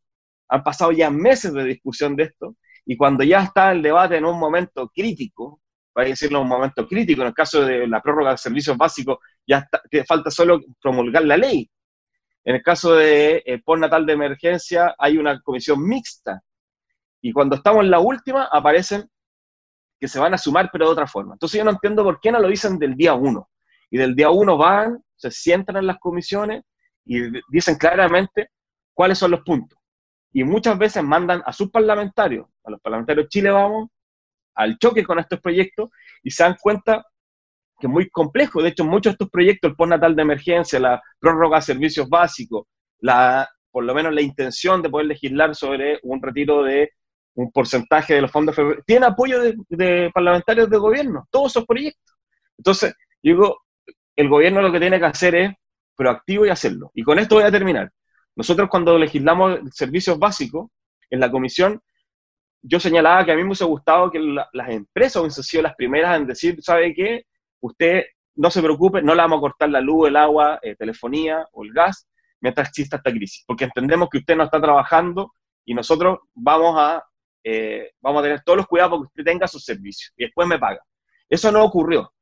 Han 0.48 0.62
pasado 0.62 0.92
ya 0.92 1.11
meses 1.11 1.53
de 1.55 1.64
discusión 1.64 2.16
de 2.16 2.24
esto, 2.24 2.57
y 2.85 2.96
cuando 2.96 3.24
ya 3.24 3.42
está 3.42 3.72
el 3.72 3.83
debate 3.83 4.16
en 4.16 4.24
un 4.27 4.38
momento 4.38 4.90
crítico, 4.94 5.61
va 5.96 6.03
a 6.03 6.07
decirlo 6.07 6.42
un 6.42 6.48
momento 6.48 6.87
crítico, 6.87 7.22
en 7.22 7.29
el 7.29 7.35
caso 7.35 7.64
de 7.64 7.87
la 7.87 8.03
prórroga 8.03 8.33
de 8.33 8.38
servicios 8.38 8.77
básicos, 8.77 9.18
ya 9.46 9.59
está, 9.59 9.81
falta 10.07 10.31
solo 10.31 10.61
promulgar 10.83 11.24
la 11.24 11.37
ley. 11.37 11.70
En 12.44 12.57
el 12.57 12.62
caso 12.62 12.94
de 12.94 13.42
eh, 13.46 13.62
postnatal 13.64 14.04
de 14.04 14.12
emergencia, 14.12 14.94
hay 14.98 15.16
una 15.16 15.40
comisión 15.40 15.83
mixta. 15.83 16.42
Y 17.22 17.33
cuando 17.33 17.57
estamos 17.57 17.83
en 17.85 17.90
la 17.90 18.00
última, 18.00 18.48
aparecen 18.52 19.09
que 19.98 20.09
se 20.09 20.18
van 20.18 20.35
a 20.35 20.38
sumar, 20.38 20.68
pero 20.70 20.87
de 20.87 20.92
otra 20.92 21.07
forma. 21.07 21.35
Entonces 21.35 21.59
yo 21.59 21.64
no 21.64 21.70
entiendo 21.70 22.04
por 22.04 22.20
qué 22.20 22.30
no 22.30 22.40
lo 22.40 22.48
dicen 22.48 22.78
del 22.78 22.94
día 22.94 23.14
uno. 23.14 23.48
Y 23.90 23.96
del 23.96 24.14
día 24.14 24.30
uno 24.30 24.59
van, 24.59 25.02
se 25.16 25.30
sientan 25.30 25.76
en 25.76 25.87
las 25.87 25.98
comisiones 25.98 26.64
y 27.07 27.20
dicen 27.48 27.76
claramente 27.76 28.50
cuáles 28.92 29.18
son 29.18 29.30
los 29.30 29.40
puntos. 29.40 29.78
Y 30.33 30.44
muchas 30.44 30.76
veces 30.76 31.02
mandan 31.02 31.42
a 31.46 31.52
sus 31.52 31.70
parlamentarios, 31.70 32.46
a 32.64 32.72
los 32.72 32.80
parlamentarios 32.80 33.28
Chile 33.28 33.50
Vamos, 33.50 33.88
al 34.54 34.78
choque 34.78 35.04
con 35.04 35.18
estos 35.18 35.40
proyectos 35.40 35.90
y 36.22 36.30
se 36.30 36.42
dan 36.42 36.57
cuenta 36.61 37.04
que 37.85 37.88
es 37.88 37.92
muy 37.92 38.09
complejo. 38.09 38.62
De 38.62 38.70
hecho, 38.70 38.83
muchos 38.83 39.11
de 39.11 39.14
estos 39.14 39.31
proyectos, 39.31 39.70
el 39.70 39.77
postnatal 39.77 40.16
de 40.16 40.23
emergencia, 40.23 40.81
la 40.81 41.03
prórroga 41.18 41.59
de 41.59 41.62
servicios 41.62 42.09
básicos, 42.09 42.66
la, 43.01 43.47
por 43.70 43.85
lo 43.85 43.94
menos 43.94 44.14
la 44.14 44.23
intención 44.23 44.81
de 44.81 44.88
poder 44.88 45.07
legislar 45.07 45.55
sobre 45.55 46.01
un 46.03 46.23
retiro 46.23 46.62
de 46.62 46.92
un 47.35 47.51
porcentaje 47.53 48.14
de 48.14 48.23
los 48.23 48.31
fondos 48.31 48.57
tiene 48.87 49.07
apoyo 49.07 49.38
de, 49.68 50.11
parlamentarios 50.14 50.70
de 50.70 50.79
gobierno, 50.79 51.29
todos 51.31 51.53
esos 51.53 51.66
proyectos. 51.66 52.16
Entonces, 52.57 52.94
digo, 53.23 53.62
el 54.16 54.29
gobierno 54.31 54.62
lo 54.62 54.73
que 54.73 54.81
tiene 54.81 54.99
que 54.99 55.05
hacer 55.05 55.35
es 55.35 55.53
proactivo 55.94 56.47
y 56.47 56.49
hacerlo. 56.49 56.90
Y 56.94 57.03
con 57.03 57.18
esto 57.18 57.35
voy 57.35 57.44
a 57.44 57.51
terminar. 57.51 57.90
Nosotros 58.35 58.70
cuando 58.70 58.97
legislamos 58.99 59.61
servicios 59.73 60.18
básicos, 60.18 60.70
en 61.11 61.20
la 61.20 61.31
comisión, 61.31 61.81
yo 62.62 62.81
señalaba 62.81 63.25
que 63.27 63.33
a 63.33 63.37
mí 63.37 63.42
me 63.42 63.49
hubiese 63.49 63.64
gustado 63.64 64.11
que 64.11 64.18
las 64.18 64.68
empresas 64.70 65.20
hubiesen 65.20 65.44
sido 65.44 65.64
las 65.64 65.75
primeras 65.75 66.16
en 66.16 66.27
decir, 66.27 66.57
¿sabe 66.62 66.94
qué? 66.94 67.27
Usted 67.64 68.05
no 68.37 68.50
se 68.50 68.61
preocupe, 68.61 69.00
no 69.00 69.14
le 69.14 69.22
vamos 69.22 69.38
a 69.38 69.40
cortar 69.40 69.70
la 69.70 69.81
luz, 69.81 70.09
el 70.09 70.16
agua, 70.16 70.59
eh, 70.61 70.77
telefonía 70.77 71.46
o 71.53 71.64
el 71.64 71.72
gas 71.72 72.07
mientras 72.40 72.68
exista 72.68 72.96
esta 72.98 73.11
crisis, 73.11 73.42
porque 73.46 73.64
entendemos 73.64 74.11
que 74.11 74.18
usted 74.18 74.37
no 74.37 74.44
está 74.44 74.61
trabajando 74.61 75.33
y 75.64 75.72
nosotros 75.72 76.18
vamos 76.35 76.74
a, 76.79 77.03
eh, 77.42 77.92
vamos 78.03 78.20
a 78.20 78.24
tener 78.24 78.42
todos 78.44 78.59
los 78.59 78.66
cuidados 78.66 78.90
para 78.90 79.00
que 79.00 79.07
usted 79.07 79.24
tenga 79.24 79.48
sus 79.48 79.64
servicios 79.64 80.12
y 80.14 80.24
después 80.24 80.46
me 80.46 80.59
paga. 80.59 80.81
Eso 81.27 81.50
no 81.50 81.64
ocurrió. 81.64 82.12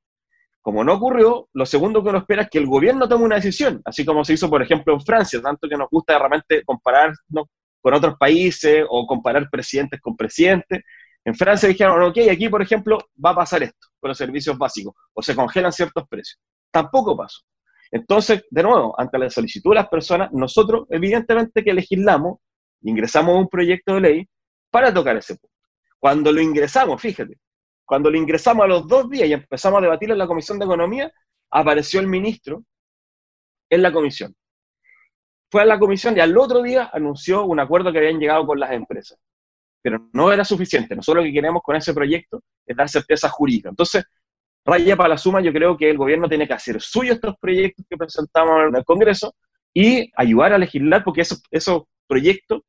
Como 0.61 0.85
no 0.85 0.95
ocurrió, 0.95 1.49
lo 1.55 1.67
segundo 1.67 2.05
que 2.05 2.11
uno 2.11 2.19
espera 2.19 2.43
es 2.43 2.49
que 2.49 2.59
el 2.59 2.67
gobierno 2.67 3.09
tome 3.09 3.25
una 3.25 3.35
decisión, 3.37 3.83
así 3.85 4.05
como 4.05 4.25
se 4.25 4.35
hizo, 4.35 4.49
por 4.49 4.63
ejemplo, 4.63 4.95
en 4.95 5.01
Francia, 5.01 5.43
tanto 5.43 5.69
que 5.69 5.77
nos 5.77 5.89
gusta 5.91 6.17
realmente 6.17 6.63
compararnos 6.65 7.49
con 7.81 7.95
otros 7.95 8.15
países 8.17 8.85
o 8.89 9.09
comparar 9.09 9.51
presidentes 9.51 10.01
con 10.01 10.17
presidentes. 10.17 10.85
En 11.25 11.35
Francia 11.35 11.69
dijeron, 11.69 12.03
ok, 12.03 12.19
aquí, 12.31 12.49
por 12.49 12.63
ejemplo, 12.63 12.99
va 13.25 13.31
a 13.31 13.37
pasar 13.37 13.63
esto 13.63 13.89
con 14.01 14.09
los 14.09 14.19
servicios 14.19 14.59
básicos, 14.59 14.95
o 15.13 15.23
se 15.23 15.37
congelan 15.37 15.73
ciertos 15.73 16.09
precios. 16.09 16.41
Tampoco 16.71 17.17
pasó. 17.17 17.43
Entonces, 17.91 18.45
de 18.51 18.63
nuevo, 18.63 18.99
ante 18.99 19.19
la 19.19 19.31
solicitud 19.31 19.71
de 19.71 19.77
las 19.77 19.89
personas, 19.89 20.33
nosotros, 20.33 20.87
evidentemente, 20.91 21.63
que 21.63 21.75
legislamos, 21.75 22.39
ingresamos 22.81 23.39
un 23.39 23.49
proyecto 23.49 23.95
de 23.95 24.01
ley 24.01 24.29
para 24.71 24.93
tocar 24.93 25.17
ese 25.17 25.37
punto. 25.37 25.55
Cuando 26.01 26.33
lo 26.33 26.41
ingresamos, 26.41 27.01
fíjate, 27.01 27.39
cuando 27.85 28.11
lo 28.11 28.17
ingresamos 28.17 28.65
a 28.65 28.69
los 28.69 28.89
dos 28.89 29.09
días 29.11 29.29
y 29.29 29.35
empezamos 29.35 29.79
a 29.79 29.83
debatir 29.83 30.11
en 30.11 30.19
la 30.19 30.27
Comisión 30.27 30.59
de 30.59 30.65
Economía, 30.65 31.13
apareció 31.51 32.01
el 32.01 32.09
ministro 32.09 32.65
en 33.71 33.83
la 33.83 33.93
comisión. 33.93 34.35
Fue 35.51 35.63
a 35.63 35.67
la 35.67 35.79
comisión 35.79 36.17
y 36.17 36.21
al 36.21 36.37
otro 36.37 36.63
día 36.63 36.91
anunció 36.93 37.45
un 37.45 37.61
acuerdo 37.61 37.93
que 37.93 37.99
habían 37.99 38.19
llegado 38.19 38.47
con 38.47 38.59
las 38.59 38.73
empresas. 38.73 39.19
Pero 39.83 40.09
no 40.13 40.33
era 40.33 40.45
suficiente. 40.45 40.95
Nosotros 40.95 41.25
lo 41.25 41.29
que 41.29 41.35
queremos 41.35 41.63
con 41.63 41.77
ese 41.77 41.93
proyecto 41.93 42.43
es 42.65 42.77
dar 42.77 42.89
certeza 42.89 43.29
jurídica. 43.29 43.69
Entonces, 43.69 44.05
raya 44.65 44.97
para 44.97 45.11
la 45.11 45.19
suma, 45.19 45.41
yo 45.41 45.53
creo 45.53 45.77
que 45.77 45.91
el 45.91 45.99
gobierno 45.99 46.29
tiene 46.29 46.47
que 46.47 46.55
hacer 46.55 46.81
suyo 46.81 47.15
estos 47.15 47.35
proyectos 47.41 47.85
que 47.89 47.97
presentamos 47.97 48.69
en 48.69 48.77
el 48.77 48.85
Congreso 48.85 49.35
y 49.75 50.11
ayudar 50.17 50.53
a 50.53 50.59
legislar 50.59 51.03
porque 51.03 51.23
esos, 51.23 51.43
esos 51.51 51.83
proyectos 52.07 52.63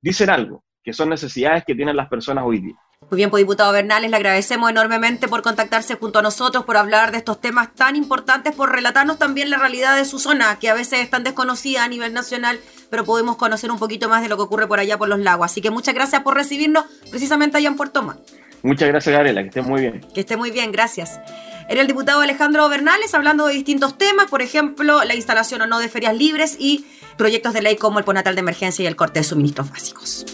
dicen 0.00 0.30
algo, 0.30 0.64
que 0.88 0.94
son 0.94 1.10
necesidades 1.10 1.64
que 1.66 1.74
tienen 1.74 1.94
las 1.96 2.08
personas 2.08 2.44
hoy 2.46 2.60
día. 2.60 2.74
Muy 3.10 3.18
bien, 3.18 3.28
pues 3.28 3.42
diputado 3.42 3.70
Bernales, 3.72 4.10
le 4.10 4.16
agradecemos 4.16 4.70
enormemente 4.70 5.28
por 5.28 5.42
contactarse 5.42 5.96
junto 5.96 6.20
a 6.20 6.22
nosotros, 6.22 6.64
por 6.64 6.78
hablar 6.78 7.12
de 7.12 7.18
estos 7.18 7.42
temas 7.42 7.74
tan 7.74 7.94
importantes, 7.94 8.54
por 8.54 8.72
relatarnos 8.72 9.18
también 9.18 9.50
la 9.50 9.58
realidad 9.58 9.98
de 9.98 10.06
su 10.06 10.18
zona, 10.18 10.58
que 10.58 10.70
a 10.70 10.74
veces 10.74 11.00
es 11.00 11.10
tan 11.10 11.24
desconocida 11.24 11.84
a 11.84 11.88
nivel 11.88 12.14
nacional, 12.14 12.58
pero 12.88 13.04
podemos 13.04 13.36
conocer 13.36 13.70
un 13.70 13.78
poquito 13.78 14.08
más 14.08 14.22
de 14.22 14.30
lo 14.30 14.38
que 14.38 14.44
ocurre 14.44 14.66
por 14.66 14.80
allá 14.80 14.96
por 14.96 15.10
los 15.10 15.18
lagos. 15.18 15.44
Así 15.44 15.60
que 15.60 15.70
muchas 15.70 15.94
gracias 15.94 16.22
por 16.22 16.34
recibirnos 16.34 16.86
precisamente 17.10 17.58
allá 17.58 17.68
en 17.68 17.76
Puerto 17.76 18.02
Montt. 18.02 18.20
Muchas 18.62 18.88
gracias, 18.88 19.14
Gabriela, 19.14 19.42
que 19.42 19.48
esté 19.48 19.60
muy 19.60 19.82
bien. 19.82 20.00
Que 20.14 20.20
esté 20.20 20.38
muy 20.38 20.50
bien, 20.50 20.72
gracias. 20.72 21.20
Era 21.68 21.82
el 21.82 21.86
diputado 21.86 22.22
Alejandro 22.22 22.66
Bernales 22.70 23.12
hablando 23.12 23.46
de 23.46 23.52
distintos 23.52 23.98
temas, 23.98 24.30
por 24.30 24.40
ejemplo, 24.40 25.04
la 25.04 25.14
instalación 25.14 25.60
o 25.60 25.66
no 25.66 25.80
de 25.80 25.90
ferias 25.90 26.16
libres 26.16 26.56
y 26.58 26.86
proyectos 27.18 27.52
de 27.52 27.60
ley 27.60 27.76
como 27.76 27.98
el 27.98 28.06
ponatal 28.06 28.34
de 28.34 28.40
emergencia 28.40 28.82
y 28.82 28.86
el 28.86 28.96
corte 28.96 29.20
de 29.20 29.24
suministros 29.24 29.70
básicos. 29.70 30.24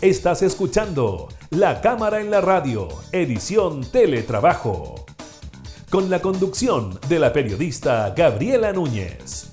Estás 0.00 0.42
escuchando 0.42 1.28
La 1.50 1.80
Cámara 1.80 2.20
en 2.20 2.30
la 2.30 2.40
Radio, 2.40 2.88
edición 3.12 3.82
Teletrabajo, 3.82 5.04
con 5.90 6.08
la 6.08 6.22
conducción 6.22 6.98
de 7.08 7.18
la 7.18 7.32
periodista 7.32 8.14
Gabriela 8.16 8.72
Núñez. 8.72 9.50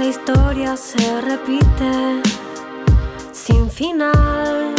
La 0.00 0.06
historia 0.06 0.78
se 0.78 1.20
repite 1.20 2.22
sin 3.32 3.70
final 3.70 4.74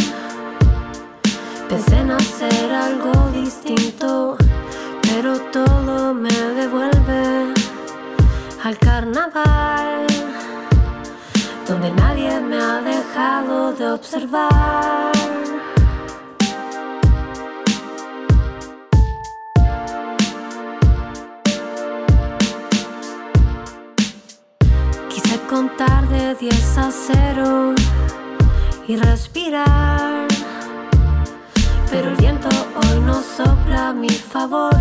Pensé 1.70 1.96
en 2.00 2.10
hacer 2.10 2.74
algo 2.74 3.30
distinto, 3.32 4.36
pero 5.04 5.40
todo 5.52 6.16
me 6.16 6.34
devuelve 6.62 7.54
al 8.64 8.78
carnaval, 8.80 10.08
donde 11.68 11.92
nadie 11.92 12.40
me 12.42 12.58
ha 12.58 12.82
dejado 12.82 13.74
de 13.74 13.92
observar. 13.92 15.41
Contar 25.62 26.08
de 26.10 26.34
10 26.34 26.78
a 26.78 26.90
0 26.92 27.76
y 28.88 28.96
respirar 28.96 30.28
pero 31.92 32.10
el 32.10 32.16
viento 32.16 32.50
hoy 32.78 33.00
no 33.02 33.22
sopla 33.22 33.90
a 33.90 33.94
mi 33.94 34.10
favor. 34.10 34.74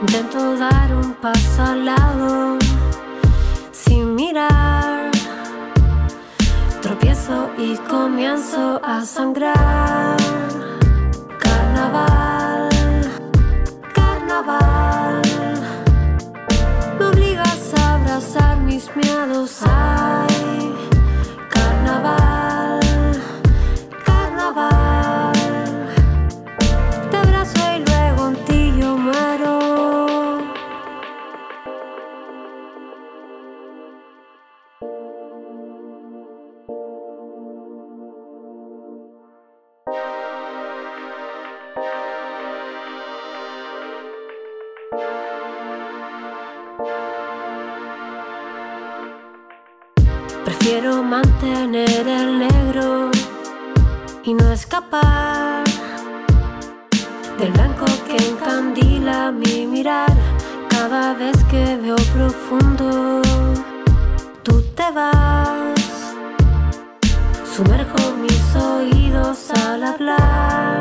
Intento 0.00 0.56
dar 0.56 0.92
un 0.94 1.12
paso 1.14 1.62
al 1.62 1.84
lado 1.84 2.58
sin 3.70 4.14
mirar. 4.14 5.10
Tropiezo 6.80 7.50
y 7.58 7.76
comienzo 7.88 8.80
a 8.82 9.04
sangrar. 9.04 10.16
Carnaval, 11.38 12.70
carnaval. 13.94 15.22
Me 16.98 17.04
obligas 17.06 17.74
a 17.78 17.94
abrazar 17.94 18.56
mis 18.60 18.84
miedos. 18.96 19.60
Ay, 19.62 20.03
Quiero 50.76 51.04
mantener 51.04 52.04
el 52.08 52.40
negro 52.40 53.08
y 54.24 54.34
no 54.34 54.50
escapar 54.50 55.62
del 57.38 57.52
blanco 57.52 57.84
que 58.08 58.16
encandila 58.16 59.30
mi 59.30 59.68
mirar 59.68 60.12
cada 60.68 61.14
vez 61.14 61.36
que 61.44 61.76
veo 61.76 61.94
profundo. 62.12 63.22
Tú 64.42 64.62
te 64.74 64.90
vas, 64.90 65.80
sumerjo 67.54 68.00
mis 68.20 68.56
oídos 68.56 69.52
al 69.68 69.84
hablar. 69.84 70.80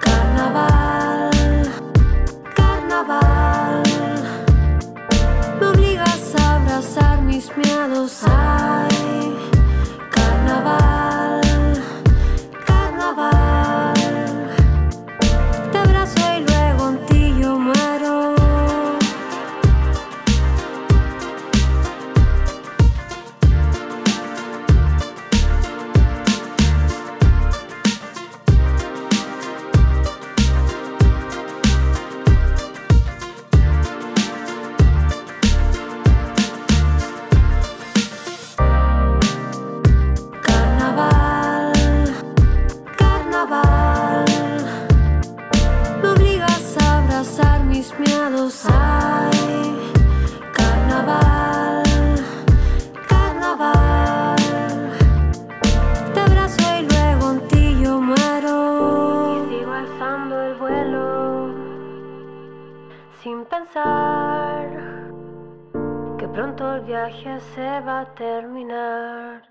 Carnaval, 0.00 1.30
carnaval, 2.56 3.82
me 5.60 5.66
obligas 5.66 6.34
a 6.40 6.54
abrazar 6.54 7.20
mis 7.20 7.54
miedos. 7.54 8.22
A 8.24 8.61
viaje 66.86 67.38
se 67.54 67.60
va 67.60 68.00
a 68.00 68.14
terminar. 68.14 69.42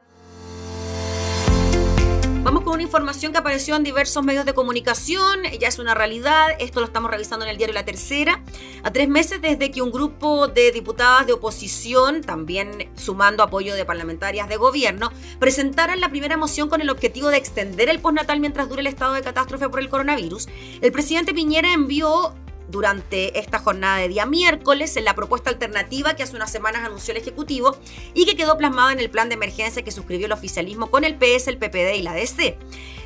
Vamos 2.44 2.64
con 2.64 2.74
una 2.74 2.82
información 2.82 3.32
que 3.32 3.38
apareció 3.38 3.76
en 3.76 3.84
diversos 3.84 4.26
medios 4.26 4.46
de 4.46 4.54
comunicación, 4.56 5.44
ya 5.60 5.68
es 5.68 5.78
una 5.78 5.94
realidad, 5.94 6.48
esto 6.60 6.80
lo 6.80 6.88
estamos 6.88 7.12
revisando 7.12 7.46
en 7.46 7.52
el 7.52 7.58
diario 7.58 7.76
La 7.76 7.86
Tercera, 7.86 8.42
a 8.82 8.92
tres 8.92 9.08
meses 9.08 9.42
desde 9.42 9.70
que 9.70 9.84
un 9.84 9.92
grupo 9.92 10.48
de 10.48 10.72
diputadas 10.72 11.28
de 11.28 11.34
oposición, 11.34 12.22
también 12.22 12.90
sumando 12.96 13.44
apoyo 13.44 13.76
de 13.76 13.86
parlamentarias 13.86 14.50
de 14.50 14.58
gobierno, 14.58 15.12
presentaran 15.40 16.02
la 16.02 16.10
primera 16.10 16.36
moción 16.36 16.68
con 16.68 16.82
el 16.82 16.90
objetivo 16.90 17.30
de 17.30 17.38
extender 17.38 17.90
el 17.90 18.00
postnatal 18.00 18.40
mientras 18.40 18.68
dure 18.68 18.82
el 18.82 18.88
estado 18.88 19.14
de 19.14 19.22
catástrofe 19.22 19.70
por 19.70 19.80
el 19.80 19.90
coronavirus, 19.90 20.50
el 20.82 20.92
presidente 20.92 21.36
Piñera 21.36 21.72
envió 21.72 22.34
durante 22.72 23.38
esta 23.38 23.60
jornada 23.60 23.98
de 23.98 24.08
día 24.08 24.26
miércoles 24.26 24.96
en 24.98 25.06
la 25.06 25.14
propuesta 25.14 25.50
alternativa 25.50 26.16
que 26.16 26.24
hace 26.24 26.36
unas 26.36 26.52
semanas 26.52 26.84
anunció 26.84 27.12
el 27.12 27.22
Ejecutivo 27.22 27.78
y 28.14 28.26
que 28.26 28.36
quedó 28.36 28.58
plasmada 28.58 28.94
en 28.94 29.00
el 29.00 29.10
plan 29.10 29.30
de 29.30 29.36
emergencia 29.36 29.84
que 29.84 29.92
suscribió 29.92 30.26
el 30.26 30.32
oficialismo 30.32 30.90
con 30.90 31.04
el 31.04 31.16
PS, 31.16 31.48
el 31.48 31.58
PPD 31.58 31.96
y 31.96 32.02
la 32.02 32.14
DC. 32.14 32.58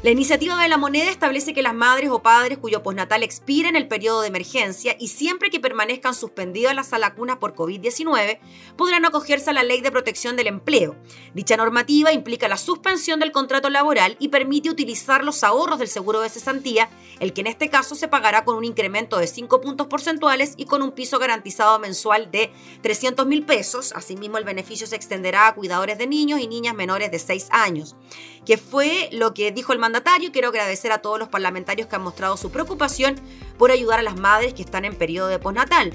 La 0.04 0.12
iniciativa 0.12 0.62
de 0.62 0.68
la 0.68 0.78
moneda 0.78 1.10
establece 1.10 1.54
que 1.54 1.62
las 1.62 1.74
madres 1.74 2.10
o 2.12 2.22
padres 2.22 2.58
cuyo 2.58 2.84
postnatal 2.84 3.24
expira 3.24 3.70
en 3.70 3.76
el 3.76 3.88
periodo 3.88 4.22
de 4.22 4.28
emergencia 4.28 4.96
y 5.00 5.08
siempre 5.08 5.50
que 5.50 5.60
permanezcan 5.60 6.14
suspendidas 6.14 6.76
las 6.76 6.94
alacunas 6.94 7.38
por 7.38 7.56
COVID-19 7.56 8.40
podrán 8.76 9.06
acogerse 9.06 9.50
a 9.50 9.54
la 9.54 9.64
ley 9.64 9.82
de 9.82 9.92
protección 9.92 10.36
del 10.36 10.48
empleo. 10.48 10.96
Dicha 11.34 11.58
normativa 11.58 12.12
implica 12.12 12.48
la 12.48 12.58
suspensión 12.58 13.20
del 13.20 13.32
contrato 13.32 13.70
laboral 13.70 14.16
y 14.20 14.28
permite 14.28 14.70
utilizar 14.70 15.24
los 15.24 15.44
ahorros 15.44 15.80
del 15.80 15.88
seguro 15.88 16.20
de 16.20 16.30
cesantía, 16.30 16.90
el 17.20 17.34
que 17.34 17.42
en 17.42 17.48
este 17.48 17.70
caso 17.70 17.96
se 17.96 18.10
pagará 18.10 18.44
con 18.44 18.58
un 18.58 18.66
incremento 18.66 19.18
de 19.18 19.28
5 19.28 19.62
puntos 19.62 19.88
porcentuales 19.88 20.54
y 20.58 20.66
con 20.66 20.84
un 20.84 20.92
piso 20.92 21.20
garantizado 21.20 21.80
mensual 21.80 22.30
de 22.30 22.52
300 22.82 23.26
mil 23.26 23.44
pesos. 23.44 23.94
Asimismo, 23.94 24.38
el 24.38 24.44
beneficio 24.44 24.86
se 24.86 24.98
extenderá 24.98 25.48
a 25.48 25.56
cuidadores 25.56 25.98
de 25.98 26.06
niños 26.06 26.42
y 26.42 26.48
niñas 26.48 26.76
menores 26.76 27.10
de 27.10 27.18
6 27.18 27.48
años, 27.52 27.96
que 28.46 28.58
fue 28.58 29.10
lo 29.12 29.34
que 29.34 29.52
dijo 29.52 29.74
el. 29.74 29.86
Quiero 30.32 30.50
agradecer 30.50 30.92
a 30.92 30.98
todos 30.98 31.18
los 31.18 31.30
parlamentarios 31.30 31.88
que 31.88 31.96
han 31.96 32.04
mostrado 32.04 32.36
su 32.36 32.52
preocupación 32.52 33.16
por 33.58 33.72
ayudar 33.72 34.00
a 34.00 34.04
las 34.04 34.18
madres 34.18 34.54
que 34.54 34.62
están 34.62 34.84
en 34.84 34.96
periodo 34.96 35.30
de 35.30 35.40
postnatal 35.40 35.94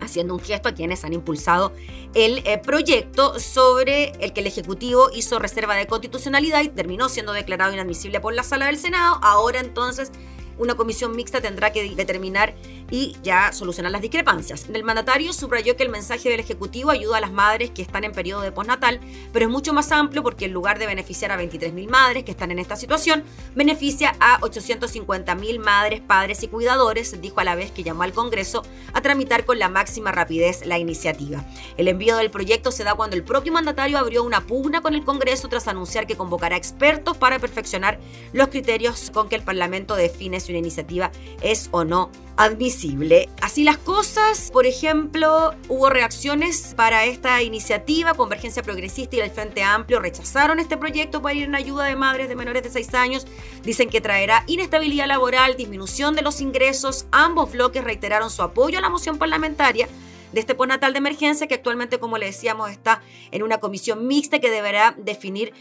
haciendo 0.00 0.34
un 0.34 0.40
gesto 0.40 0.68
a 0.68 0.72
quienes 0.72 1.04
han 1.04 1.12
impulsado 1.12 1.72
el 2.14 2.38
eh, 2.38 2.58
proyecto 2.58 3.38
sobre 3.38 4.10
el 4.24 4.32
que 4.32 4.40
el 4.40 4.46
Ejecutivo 4.46 5.10
hizo 5.14 5.38
reserva 5.38 5.76
de 5.76 5.86
constitucionalidad 5.86 6.62
y 6.62 6.68
terminó 6.68 7.08
siendo 7.08 7.32
declarado 7.32 7.72
inadmisible 7.72 8.20
por 8.20 8.34
la 8.34 8.42
sala 8.42 8.66
del 8.66 8.78
Senado. 8.78 9.18
Ahora 9.22 9.60
entonces 9.60 10.10
una 10.58 10.74
comisión 10.74 11.16
mixta 11.16 11.40
tendrá 11.40 11.72
que 11.72 11.94
determinar 11.94 12.54
y 12.92 13.16
ya 13.22 13.52
solucionar 13.52 13.90
las 13.90 14.02
discrepancias. 14.02 14.66
El 14.72 14.84
mandatario 14.84 15.32
subrayó 15.32 15.76
que 15.76 15.82
el 15.82 15.88
mensaje 15.88 16.28
del 16.28 16.40
Ejecutivo 16.40 16.90
ayuda 16.90 17.16
a 17.16 17.20
las 17.22 17.32
madres 17.32 17.70
que 17.70 17.80
están 17.80 18.04
en 18.04 18.12
periodo 18.12 18.42
de 18.42 18.52
postnatal, 18.52 19.00
pero 19.32 19.46
es 19.46 19.50
mucho 19.50 19.72
más 19.72 19.90
amplio 19.92 20.22
porque 20.22 20.44
en 20.44 20.52
lugar 20.52 20.78
de 20.78 20.86
beneficiar 20.86 21.32
a 21.32 21.40
23.000 21.40 21.88
madres 21.88 22.22
que 22.22 22.32
están 22.32 22.50
en 22.50 22.58
esta 22.58 22.76
situación, 22.76 23.24
beneficia 23.54 24.14
a 24.20 24.38
850.000 24.40 25.58
madres, 25.58 26.02
padres 26.02 26.42
y 26.42 26.48
cuidadores, 26.48 27.18
dijo 27.22 27.40
a 27.40 27.44
la 27.44 27.54
vez 27.54 27.70
que 27.70 27.82
llamó 27.82 28.02
al 28.02 28.12
Congreso 28.12 28.62
a 28.92 29.00
tramitar 29.00 29.46
con 29.46 29.58
la 29.58 29.70
máxima 29.70 30.12
rapidez 30.12 30.66
la 30.66 30.78
iniciativa. 30.78 31.46
El 31.78 31.88
envío 31.88 32.18
del 32.18 32.30
proyecto 32.30 32.70
se 32.70 32.84
da 32.84 32.94
cuando 32.94 33.16
el 33.16 33.24
propio 33.24 33.54
mandatario 33.54 33.96
abrió 33.96 34.22
una 34.22 34.42
pugna 34.42 34.82
con 34.82 34.92
el 34.92 35.02
Congreso 35.02 35.48
tras 35.48 35.66
anunciar 35.66 36.06
que 36.06 36.16
convocará 36.16 36.58
expertos 36.58 37.16
para 37.16 37.38
perfeccionar 37.38 37.98
los 38.34 38.48
criterios 38.48 39.10
con 39.14 39.30
que 39.30 39.36
el 39.36 39.42
Parlamento 39.42 39.96
define 39.96 40.40
si 40.40 40.52
una 40.52 40.58
iniciativa 40.58 41.10
es 41.40 41.70
o 41.72 41.84
no 41.84 42.10
admisible. 42.36 43.28
Así 43.40 43.64
las 43.64 43.78
cosas, 43.78 44.50
por 44.52 44.66
ejemplo, 44.66 45.54
hubo 45.68 45.90
reacciones 45.90 46.74
para 46.76 47.04
esta 47.04 47.42
iniciativa, 47.42 48.14
Convergencia 48.14 48.62
Progresista 48.62 49.16
y 49.16 49.20
el 49.20 49.30
Frente 49.30 49.62
Amplio 49.62 50.00
rechazaron 50.00 50.58
este 50.58 50.76
proyecto 50.76 51.22
para 51.22 51.34
ir 51.34 51.44
en 51.44 51.54
ayuda 51.54 51.84
de 51.84 51.96
madres 51.96 52.28
de 52.28 52.36
menores 52.36 52.62
de 52.62 52.70
6 52.70 52.94
años, 52.94 53.26
dicen 53.62 53.88
que 53.88 54.00
traerá 54.00 54.44
inestabilidad 54.46 55.06
laboral, 55.06 55.56
disminución 55.56 56.14
de 56.14 56.22
los 56.22 56.40
ingresos, 56.40 57.06
ambos 57.10 57.52
bloques 57.52 57.84
reiteraron 57.84 58.30
su 58.30 58.42
apoyo 58.42 58.78
a 58.78 58.82
la 58.82 58.90
moción 58.90 59.18
parlamentaria 59.18 59.88
de 60.32 60.40
este 60.40 60.54
postnatal 60.54 60.92
de 60.92 60.98
emergencia 60.98 61.46
que 61.46 61.54
actualmente, 61.54 61.98
como 61.98 62.18
le 62.18 62.26
decíamos, 62.26 62.70
está 62.70 63.02
en 63.30 63.42
una 63.42 63.58
comisión 63.58 64.06
mixta 64.06 64.38
que 64.38 64.50
deberá 64.50 64.94
definir 64.98 65.52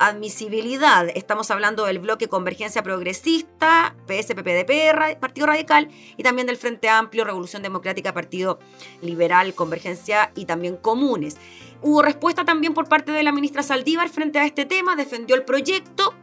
admisibilidad. 0.00 1.08
Estamos 1.14 1.50
hablando 1.50 1.84
del 1.84 1.98
bloque 1.98 2.28
Convergencia 2.28 2.82
Progresista, 2.82 3.94
PSPPDP, 4.06 5.18
Partido 5.18 5.46
Radical, 5.46 5.88
y 6.16 6.22
también 6.22 6.46
del 6.46 6.56
Frente 6.56 6.88
Amplio, 6.88 7.24
Revolución 7.24 7.62
Democrática, 7.62 8.12
Partido 8.12 8.58
Liberal, 9.02 9.54
Convergencia 9.54 10.32
y 10.34 10.44
también 10.44 10.76
Comunes. 10.76 11.36
Hubo 11.82 12.02
respuesta 12.02 12.44
también 12.44 12.72
por 12.72 12.88
parte 12.88 13.12
de 13.12 13.22
la 13.22 13.32
ministra 13.32 13.62
Saldívar 13.62 14.08
frente 14.08 14.38
a 14.38 14.46
este 14.46 14.64
tema, 14.64 14.96
defendió 14.96 15.36
el 15.36 15.44
proyecto, 15.44 16.14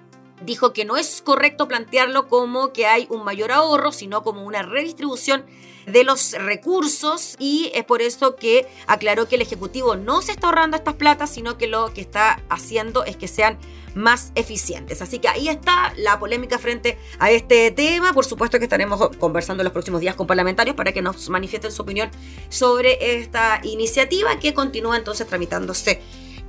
dijo 0.45 0.73
que 0.73 0.85
no 0.85 0.97
es 0.97 1.21
correcto 1.21 1.67
plantearlo 1.67 2.27
como 2.27 2.73
que 2.73 2.85
hay 2.85 3.07
un 3.09 3.23
mayor 3.23 3.51
ahorro, 3.51 3.91
sino 3.91 4.23
como 4.23 4.43
una 4.43 4.63
redistribución 4.63 5.45
de 5.85 6.03
los 6.03 6.33
recursos 6.33 7.35
y 7.39 7.71
es 7.73 7.83
por 7.83 8.01
eso 8.01 8.35
que 8.35 8.67
aclaró 8.87 9.27
que 9.27 9.35
el 9.35 9.41
Ejecutivo 9.41 9.95
no 9.95 10.21
se 10.21 10.31
está 10.31 10.47
ahorrando 10.47 10.77
estas 10.77 10.95
platas, 10.95 11.29
sino 11.29 11.57
que 11.57 11.67
lo 11.67 11.93
que 11.93 12.01
está 12.01 12.41
haciendo 12.49 13.03
es 13.03 13.17
que 13.17 13.27
sean 13.27 13.57
más 13.93 14.31
eficientes. 14.35 15.01
Así 15.01 15.19
que 15.19 15.27
ahí 15.27 15.49
está 15.49 15.93
la 15.97 16.19
polémica 16.19 16.57
frente 16.57 16.97
a 17.19 17.31
este 17.31 17.71
tema. 17.71 18.13
Por 18.13 18.25
supuesto 18.25 18.57
que 18.57 18.65
estaremos 18.65 19.09
conversando 19.17 19.63
los 19.63 19.73
próximos 19.73 20.01
días 20.01 20.15
con 20.15 20.27
parlamentarios 20.27 20.75
para 20.75 20.93
que 20.93 21.01
nos 21.01 21.29
manifiesten 21.29 21.71
su 21.71 21.81
opinión 21.81 22.09
sobre 22.49 23.17
esta 23.19 23.59
iniciativa 23.63 24.39
que 24.39 24.53
continúa 24.53 24.97
entonces 24.97 25.27
tramitándose 25.27 26.01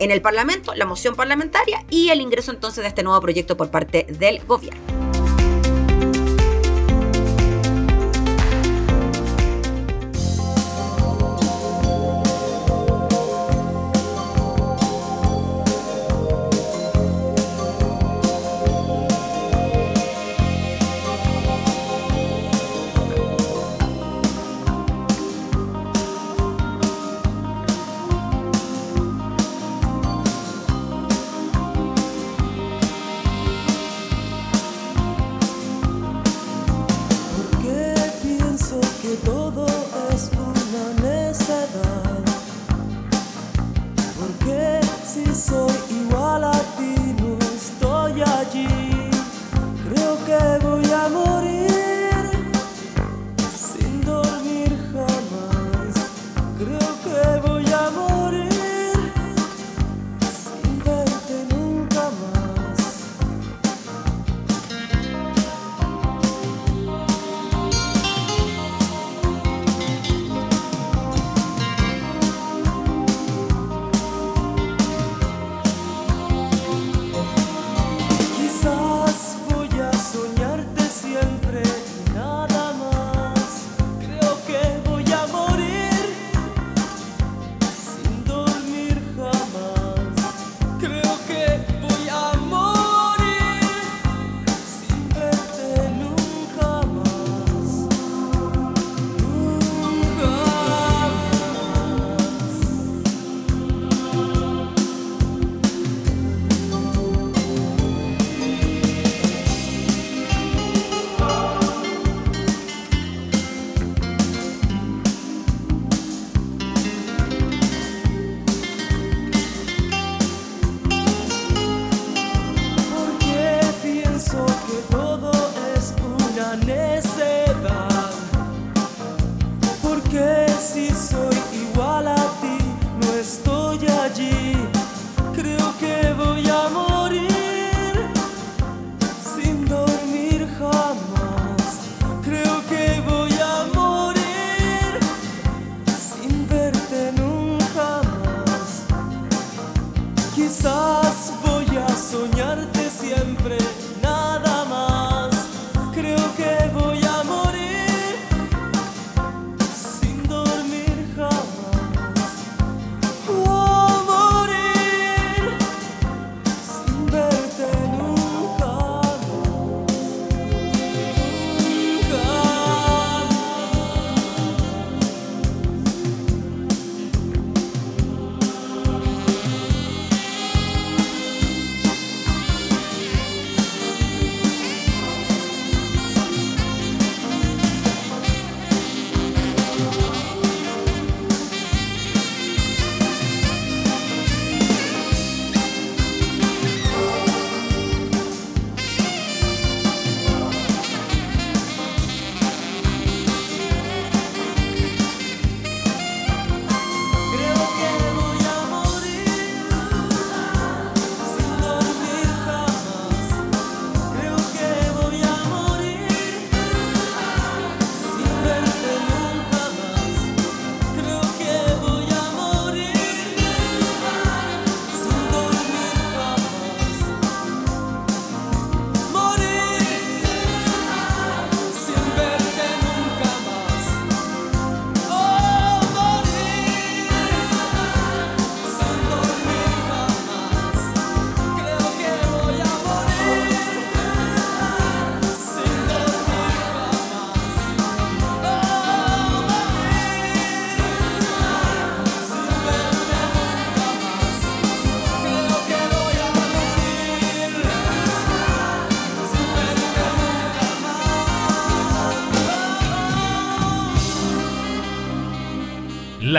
en 0.02 0.10
el 0.10 0.20
Parlamento, 0.20 0.74
la 0.74 0.84
moción 0.84 1.14
parlamentaria 1.14 1.84
y 1.88 2.08
el 2.08 2.20
ingreso 2.20 2.50
entonces 2.50 2.82
de 2.82 2.88
este 2.88 3.04
nuevo 3.04 3.20
proyecto 3.20 3.56
por 3.56 3.70
parte 3.70 4.04
del 4.08 4.44
gobierno. 4.44 5.01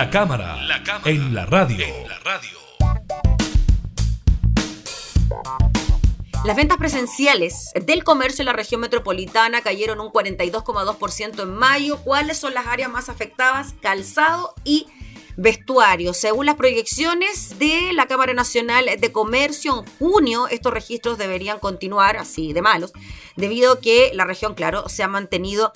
La 0.04 0.10
cámara, 0.10 0.58
en 1.06 1.34
la 1.34 1.46
radio. 1.46 1.86
Las 6.44 6.58
ventas 6.58 6.78
presenciales 6.78 7.72
del 7.86 8.04
comercio 8.04 8.42
en 8.42 8.48
la 8.48 8.54
región 8.54 8.82
metropolitana 8.82 9.62
cayeron 9.62 10.02
un 10.02 10.10
42,2% 10.10 11.44
en 11.44 11.54
mayo. 11.54 12.00
¿Cuáles 12.04 12.38
son 12.38 12.54
las 12.54 12.68
áreas 12.68 12.92
más 12.92 13.08
afectadas? 13.08 13.76
Calzado 13.82 14.54
y 14.66 14.88
vestuario. 15.38 16.14
Según 16.14 16.48
las 16.48 16.56
proyecciones 16.56 17.58
de 17.58 17.94
la 17.94 18.06
Cámara 18.06 18.34
Nacional 18.34 18.90
de 19.00 19.12
Comercio, 19.14 19.80
en 19.80 19.86
junio 20.00 20.50
estos 20.50 20.74
registros 20.74 21.18
deberían 21.18 21.60
continuar 21.60 22.18
así 22.18 22.52
de 22.52 22.62
malos, 22.62 22.92
debido 23.38 23.72
a 23.72 23.80
que 23.80 24.12
la 24.14 24.26
región, 24.26 24.54
claro, 24.54 24.90
se 24.90 25.02
ha 25.02 25.08
mantenido 25.08 25.72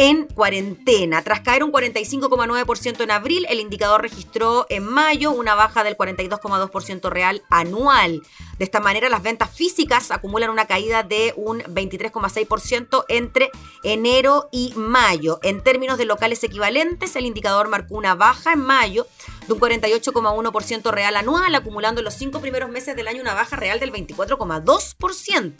en 0.00 0.24
cuarentena. 0.24 1.20
Tras 1.20 1.42
caer 1.42 1.62
un 1.62 1.72
45,9% 1.72 3.02
en 3.02 3.10
abril, 3.10 3.44
el 3.50 3.60
indicador 3.60 4.00
registró 4.00 4.64
en 4.70 4.82
mayo 4.82 5.30
una 5.30 5.54
baja 5.54 5.84
del 5.84 5.94
42,2% 5.94 7.10
real 7.10 7.42
anual. 7.50 8.22
De 8.58 8.64
esta 8.64 8.80
manera, 8.80 9.10
las 9.10 9.22
ventas 9.22 9.50
físicas 9.50 10.10
acumulan 10.10 10.48
una 10.48 10.64
caída 10.64 11.02
de 11.02 11.34
un 11.36 11.60
23,6% 11.60 13.04
entre 13.08 13.50
enero 13.82 14.48
y 14.50 14.72
mayo. 14.74 15.38
En 15.42 15.62
términos 15.62 15.98
de 15.98 16.06
locales 16.06 16.42
equivalentes, 16.44 17.14
el 17.14 17.26
indicador 17.26 17.68
marcó 17.68 17.94
una 17.96 18.14
baja 18.14 18.54
en 18.54 18.60
mayo 18.60 19.06
de 19.46 19.52
un 19.52 19.60
48,1% 19.60 20.90
real 20.92 21.14
anual, 21.14 21.54
acumulando 21.54 22.00
en 22.00 22.06
los 22.06 22.14
cinco 22.14 22.40
primeros 22.40 22.70
meses 22.70 22.96
del 22.96 23.06
año 23.06 23.20
una 23.20 23.34
baja 23.34 23.56
real 23.56 23.78
del 23.78 23.92
24,2%. 23.92 25.56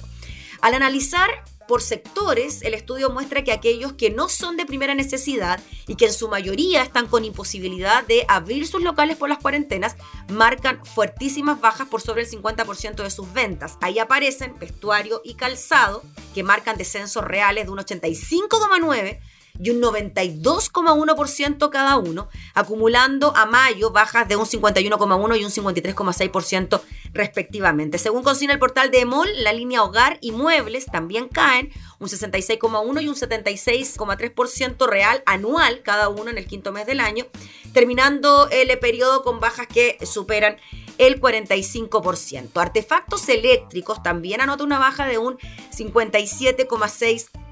Al 0.63 0.75
analizar 0.75 1.29
por 1.71 1.83
sectores, 1.83 2.63
el 2.63 2.75
estudio 2.75 3.11
muestra 3.11 3.45
que 3.45 3.53
aquellos 3.53 3.93
que 3.93 4.11
no 4.11 4.29
son 4.29 4.57
de 4.57 4.67
primera 4.67 4.97
necesidad 4.97 5.61
y 5.87 5.95
que 5.95 6.07
en 6.07 6.13
su 6.13 6.27
mayoría 6.27 6.83
están 6.83 7.07
con 7.07 7.25
imposibilidad 7.25 8.05
de 8.09 8.25
abrir 8.27 8.67
sus 8.67 8.83
locales 8.83 9.17
por 9.17 9.29
las 9.29 9.39
cuarentenas, 9.39 9.95
marcan 10.29 10.85
fuertísimas 10.85 11.61
bajas 11.61 11.87
por 11.87 12.01
sobre 12.01 12.23
el 12.23 12.29
50% 12.29 13.05
de 13.05 13.11
sus 13.11 13.33
ventas. 13.33 13.79
Ahí 13.83 14.01
aparecen 14.01 14.59
vestuario 14.59 15.23
y 15.25 15.35
calzado, 15.35 16.03
que 16.35 16.43
marcan 16.43 16.77
descensos 16.77 17.23
reales 17.23 17.67
de 17.67 17.71
un 17.71 17.79
85,9% 17.79 19.21
y 19.63 19.71
un 19.71 19.81
92,1% 19.81 21.71
cada 21.71 21.99
uno, 21.99 22.29
acumulando 22.55 23.37
a 23.37 23.47
mayo 23.47 23.91
bajas 23.91 24.27
de 24.27 24.37
un 24.37 24.47
51,1 24.47 25.39
y 25.39 25.45
un 25.45 25.51
53,6% 25.51 26.81
respectivamente. 27.13 27.99
Según 27.99 28.23
consigna 28.23 28.55
el 28.55 28.59
portal 28.59 28.91
de 28.91 29.01
EMOL, 29.01 29.29
la 29.43 29.53
línea 29.53 29.83
hogar 29.83 30.19
y 30.21 30.33
muebles 30.33 30.87
también 30.87 31.29
caen 31.29 31.71
un 31.99 32.09
66,1 32.09 33.03
y 33.03 33.09
un 33.09 33.15
76,3% 33.15 34.87
real 34.89 35.23
anual 35.27 35.83
cada 35.83 36.09
uno 36.09 36.31
en 36.31 36.39
el 36.39 36.47
quinto 36.47 36.73
mes 36.73 36.87
del 36.87 37.01
año, 37.01 37.27
terminando 37.73 38.49
el 38.51 38.79
periodo 38.79 39.23
con 39.23 39.41
bajas 39.41 39.67
que 39.67 39.99
superan 40.05 40.57
el 40.99 41.21
45%. 41.21 42.61
Artefactos 42.61 43.29
eléctricos 43.29 44.03
también 44.03 44.41
anota 44.41 44.65
una 44.65 44.79
baja 44.79 45.07
de 45.07 45.19
un 45.19 45.39
57,6% 45.77 47.50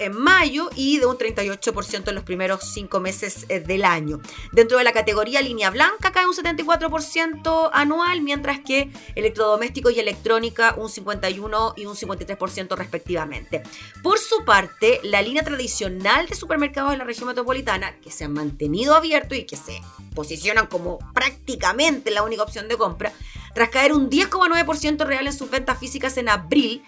en 0.00 0.12
mayo 0.12 0.70
y 0.74 0.98
de 0.98 1.06
un 1.06 1.16
38% 1.16 2.08
en 2.08 2.14
los 2.14 2.24
primeros 2.24 2.72
cinco 2.72 2.98
meses 2.98 3.46
eh, 3.48 3.60
del 3.60 3.84
año. 3.84 4.20
Dentro 4.52 4.76
de 4.76 4.82
la 4.82 4.92
categoría 4.92 5.40
línea 5.40 5.70
blanca 5.70 6.10
cae 6.10 6.26
un 6.26 6.34
74% 6.34 7.70
anual, 7.72 8.22
mientras 8.22 8.58
que 8.60 8.90
electrodoméstico 9.14 9.90
y 9.90 10.00
electrónica 10.00 10.74
un 10.76 10.88
51 10.88 11.74
y 11.76 11.86
un 11.86 11.94
53% 11.94 12.76
respectivamente. 12.76 13.62
Por 14.02 14.18
su 14.18 14.44
parte, 14.44 15.00
la 15.04 15.22
línea 15.22 15.44
tradicional 15.44 16.26
de 16.26 16.34
supermercados 16.34 16.90
de 16.90 16.96
la 16.96 17.04
región 17.04 17.28
metropolitana, 17.28 18.00
que 18.00 18.10
se 18.10 18.24
han 18.24 18.32
mantenido 18.32 18.96
abiertos 18.96 19.38
y 19.38 19.44
que 19.44 19.56
se 19.56 19.80
posicionan 20.14 20.66
como 20.66 20.98
prácticamente 21.14 22.10
la 22.10 22.24
única 22.24 22.42
opción 22.42 22.66
de 22.66 22.76
compra, 22.76 23.12
tras 23.54 23.68
caer 23.68 23.92
un 23.92 24.10
10,9% 24.10 25.04
real 25.06 25.26
en 25.26 25.32
sus 25.32 25.50
ventas 25.50 25.78
físicas 25.78 26.16
en 26.16 26.28
abril, 26.28 26.82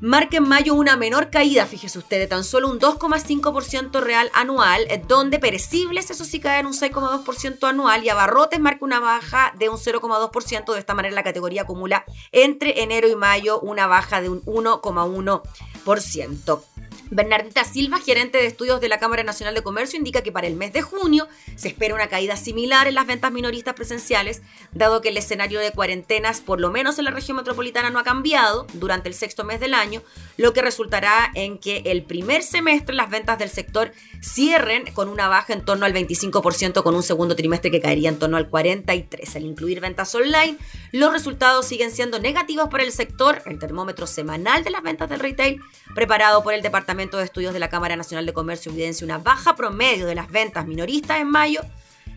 marca 0.00 0.36
en 0.36 0.48
mayo 0.48 0.74
una 0.74 0.96
menor 0.96 1.30
caída, 1.30 1.66
fíjese 1.66 1.98
usted, 1.98 2.18
de 2.18 2.26
tan 2.26 2.44
solo 2.44 2.70
un 2.70 2.78
2,5% 2.78 4.00
real 4.00 4.30
anual, 4.34 4.86
eh, 4.88 5.02
donde 5.06 5.38
perecibles, 5.38 6.10
eso 6.10 6.24
sí, 6.24 6.40
caen 6.40 6.66
un 6.66 6.72
6,2% 6.72 7.68
anual 7.68 8.04
y 8.04 8.08
abarrotes 8.08 8.60
marca 8.60 8.84
una 8.84 9.00
baja 9.00 9.52
de 9.58 9.68
un 9.68 9.78
0,2%. 9.78 10.72
De 10.72 10.78
esta 10.78 10.94
manera, 10.94 11.14
la 11.14 11.22
categoría 11.22 11.62
acumula 11.62 12.04
entre 12.32 12.82
enero 12.82 13.08
y 13.08 13.16
mayo 13.16 13.60
una 13.60 13.86
baja 13.86 14.20
de 14.20 14.28
un 14.28 14.44
1,1%. 14.44 16.87
Bernardita 17.10 17.64
Silva, 17.64 17.98
gerente 17.98 18.38
de 18.38 18.46
estudios 18.46 18.80
de 18.80 18.88
la 18.88 18.98
Cámara 18.98 19.22
Nacional 19.22 19.54
de 19.54 19.62
Comercio, 19.62 19.98
indica 19.98 20.22
que 20.22 20.32
para 20.32 20.46
el 20.46 20.56
mes 20.56 20.72
de 20.72 20.82
junio 20.82 21.26
se 21.56 21.68
espera 21.68 21.94
una 21.94 22.08
caída 22.08 22.36
similar 22.36 22.86
en 22.86 22.94
las 22.94 23.06
ventas 23.06 23.32
minoristas 23.32 23.74
presenciales, 23.74 24.42
dado 24.72 25.00
que 25.00 25.08
el 25.08 25.16
escenario 25.16 25.60
de 25.60 25.72
cuarentenas, 25.72 26.40
por 26.40 26.60
lo 26.60 26.70
menos 26.70 26.98
en 26.98 27.06
la 27.06 27.10
región 27.10 27.36
metropolitana, 27.36 27.90
no 27.90 27.98
ha 27.98 28.04
cambiado 28.04 28.66
durante 28.74 29.08
el 29.08 29.14
sexto 29.14 29.44
mes 29.44 29.60
del 29.60 29.74
año, 29.74 30.02
lo 30.36 30.52
que 30.52 30.62
resultará 30.62 31.30
en 31.34 31.58
que 31.58 31.82
el 31.86 32.02
primer 32.02 32.42
semestre 32.42 32.94
las 32.94 33.10
ventas 33.10 33.38
del 33.38 33.50
sector 33.50 33.92
cierren 34.22 34.92
con 34.92 35.08
una 35.08 35.28
baja 35.28 35.52
en 35.52 35.64
torno 35.64 35.86
al 35.86 35.94
25%, 35.94 36.82
con 36.82 36.94
un 36.94 37.02
segundo 37.02 37.36
trimestre 37.36 37.70
que 37.70 37.80
caería 37.80 38.08
en 38.08 38.18
torno 38.18 38.36
al 38.36 38.50
43%. 38.50 39.36
Al 39.36 39.44
incluir 39.44 39.80
ventas 39.80 40.14
online, 40.14 40.56
los 40.92 41.12
resultados 41.12 41.66
siguen 41.66 41.90
siendo 41.90 42.18
negativos 42.18 42.68
para 42.68 42.82
el 42.82 42.92
sector. 42.92 43.42
El 43.46 43.58
termómetro 43.58 44.06
semanal 44.06 44.64
de 44.64 44.70
las 44.70 44.82
ventas 44.82 45.08
del 45.08 45.20
retail, 45.20 45.60
preparado 45.94 46.42
por 46.42 46.54
el 46.54 46.62
Departamento 46.62 46.97
de 46.98 47.22
Estudios 47.22 47.52
de 47.54 47.60
la 47.60 47.68
Cámara 47.68 47.94
Nacional 47.94 48.26
de 48.26 48.32
Comercio 48.32 48.72
evidencia 48.72 49.04
una 49.04 49.18
baja 49.18 49.54
promedio 49.54 50.04
de 50.06 50.16
las 50.16 50.28
ventas 50.28 50.66
minoristas 50.66 51.20
en 51.20 51.30
mayo 51.30 51.60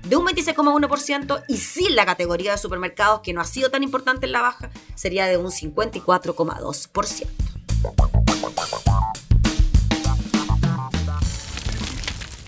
de 0.04 0.16
un 0.16 0.26
26,1% 0.26 1.44
y 1.48 1.58
sin 1.58 1.96
la 1.96 2.04
categoría 2.04 2.54
de 2.54 2.58
supermercados, 2.58 3.22
que 3.22 3.32
no 3.32 3.42
ha 3.42 3.46
sido 3.46 3.70
tan 3.70 3.84
importante 3.84 4.26
en 4.26 4.32
la 4.32 4.42
baja, 4.42 4.72
sería 4.96 5.28
de 5.28 5.38
un 5.38 5.52
54,2%. 5.52 7.28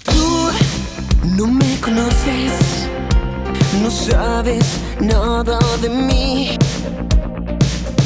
Tú 0.04 0.50
no 1.38 1.46
me 1.46 1.80
conoces, 1.82 2.90
no 3.80 3.92
sabes 3.92 4.80
nada 5.00 5.60
de 5.84 5.90
mí. 5.90 6.58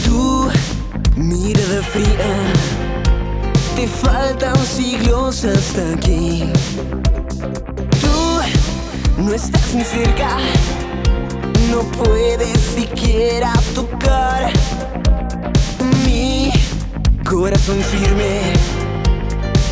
Tú, 0.04 0.50
mirada 1.16 1.82
fría 1.84 2.87
te 3.78 3.88
faltan 3.88 4.58
siglos 4.66 5.46
hasta 5.46 5.94
aquí. 5.94 6.52
Tú 8.02 9.22
no 9.22 9.34
estás 9.36 9.76
ni 9.76 9.84
cerca, 9.84 10.40
no 11.70 11.82
puedes 11.92 12.60
siquiera 12.60 13.54
tocar 13.76 14.52
mi 16.04 16.52
corazón 17.24 17.80
firme. 17.84 18.54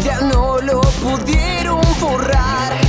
Ya 0.03 0.21
no 0.21 0.59
lo 0.61 0.81
pudieron 0.81 1.81
borrar. 1.99 2.84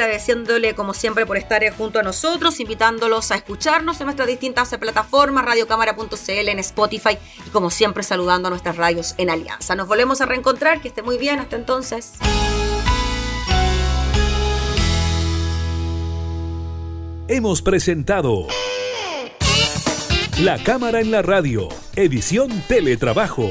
Agradeciéndole 0.00 0.74
como 0.74 0.94
siempre 0.94 1.26
por 1.26 1.36
estar 1.36 1.60
junto 1.76 1.98
a 1.98 2.02
nosotros, 2.02 2.58
invitándolos 2.60 3.30
a 3.30 3.36
escucharnos 3.36 4.00
en 4.00 4.06
nuestras 4.06 4.28
distintas 4.28 4.74
plataformas, 4.78 5.44
radiocámara.cl, 5.44 6.48
en 6.48 6.58
Spotify 6.60 7.18
y 7.46 7.50
como 7.50 7.70
siempre 7.70 8.02
saludando 8.02 8.48
a 8.48 8.50
nuestras 8.50 8.76
radios 8.76 9.14
en 9.18 9.30
Alianza. 9.30 9.74
Nos 9.74 9.86
volvemos 9.86 10.20
a 10.20 10.26
reencontrar, 10.26 10.80
que 10.80 10.88
esté 10.88 11.02
muy 11.02 11.18
bien, 11.18 11.38
hasta 11.38 11.56
entonces. 11.56 12.14
Hemos 17.28 17.62
presentado 17.62 18.46
La 20.40 20.62
Cámara 20.62 21.00
en 21.00 21.10
la 21.10 21.22
Radio, 21.22 21.68
edición 21.94 22.50
Teletrabajo. 22.66 23.50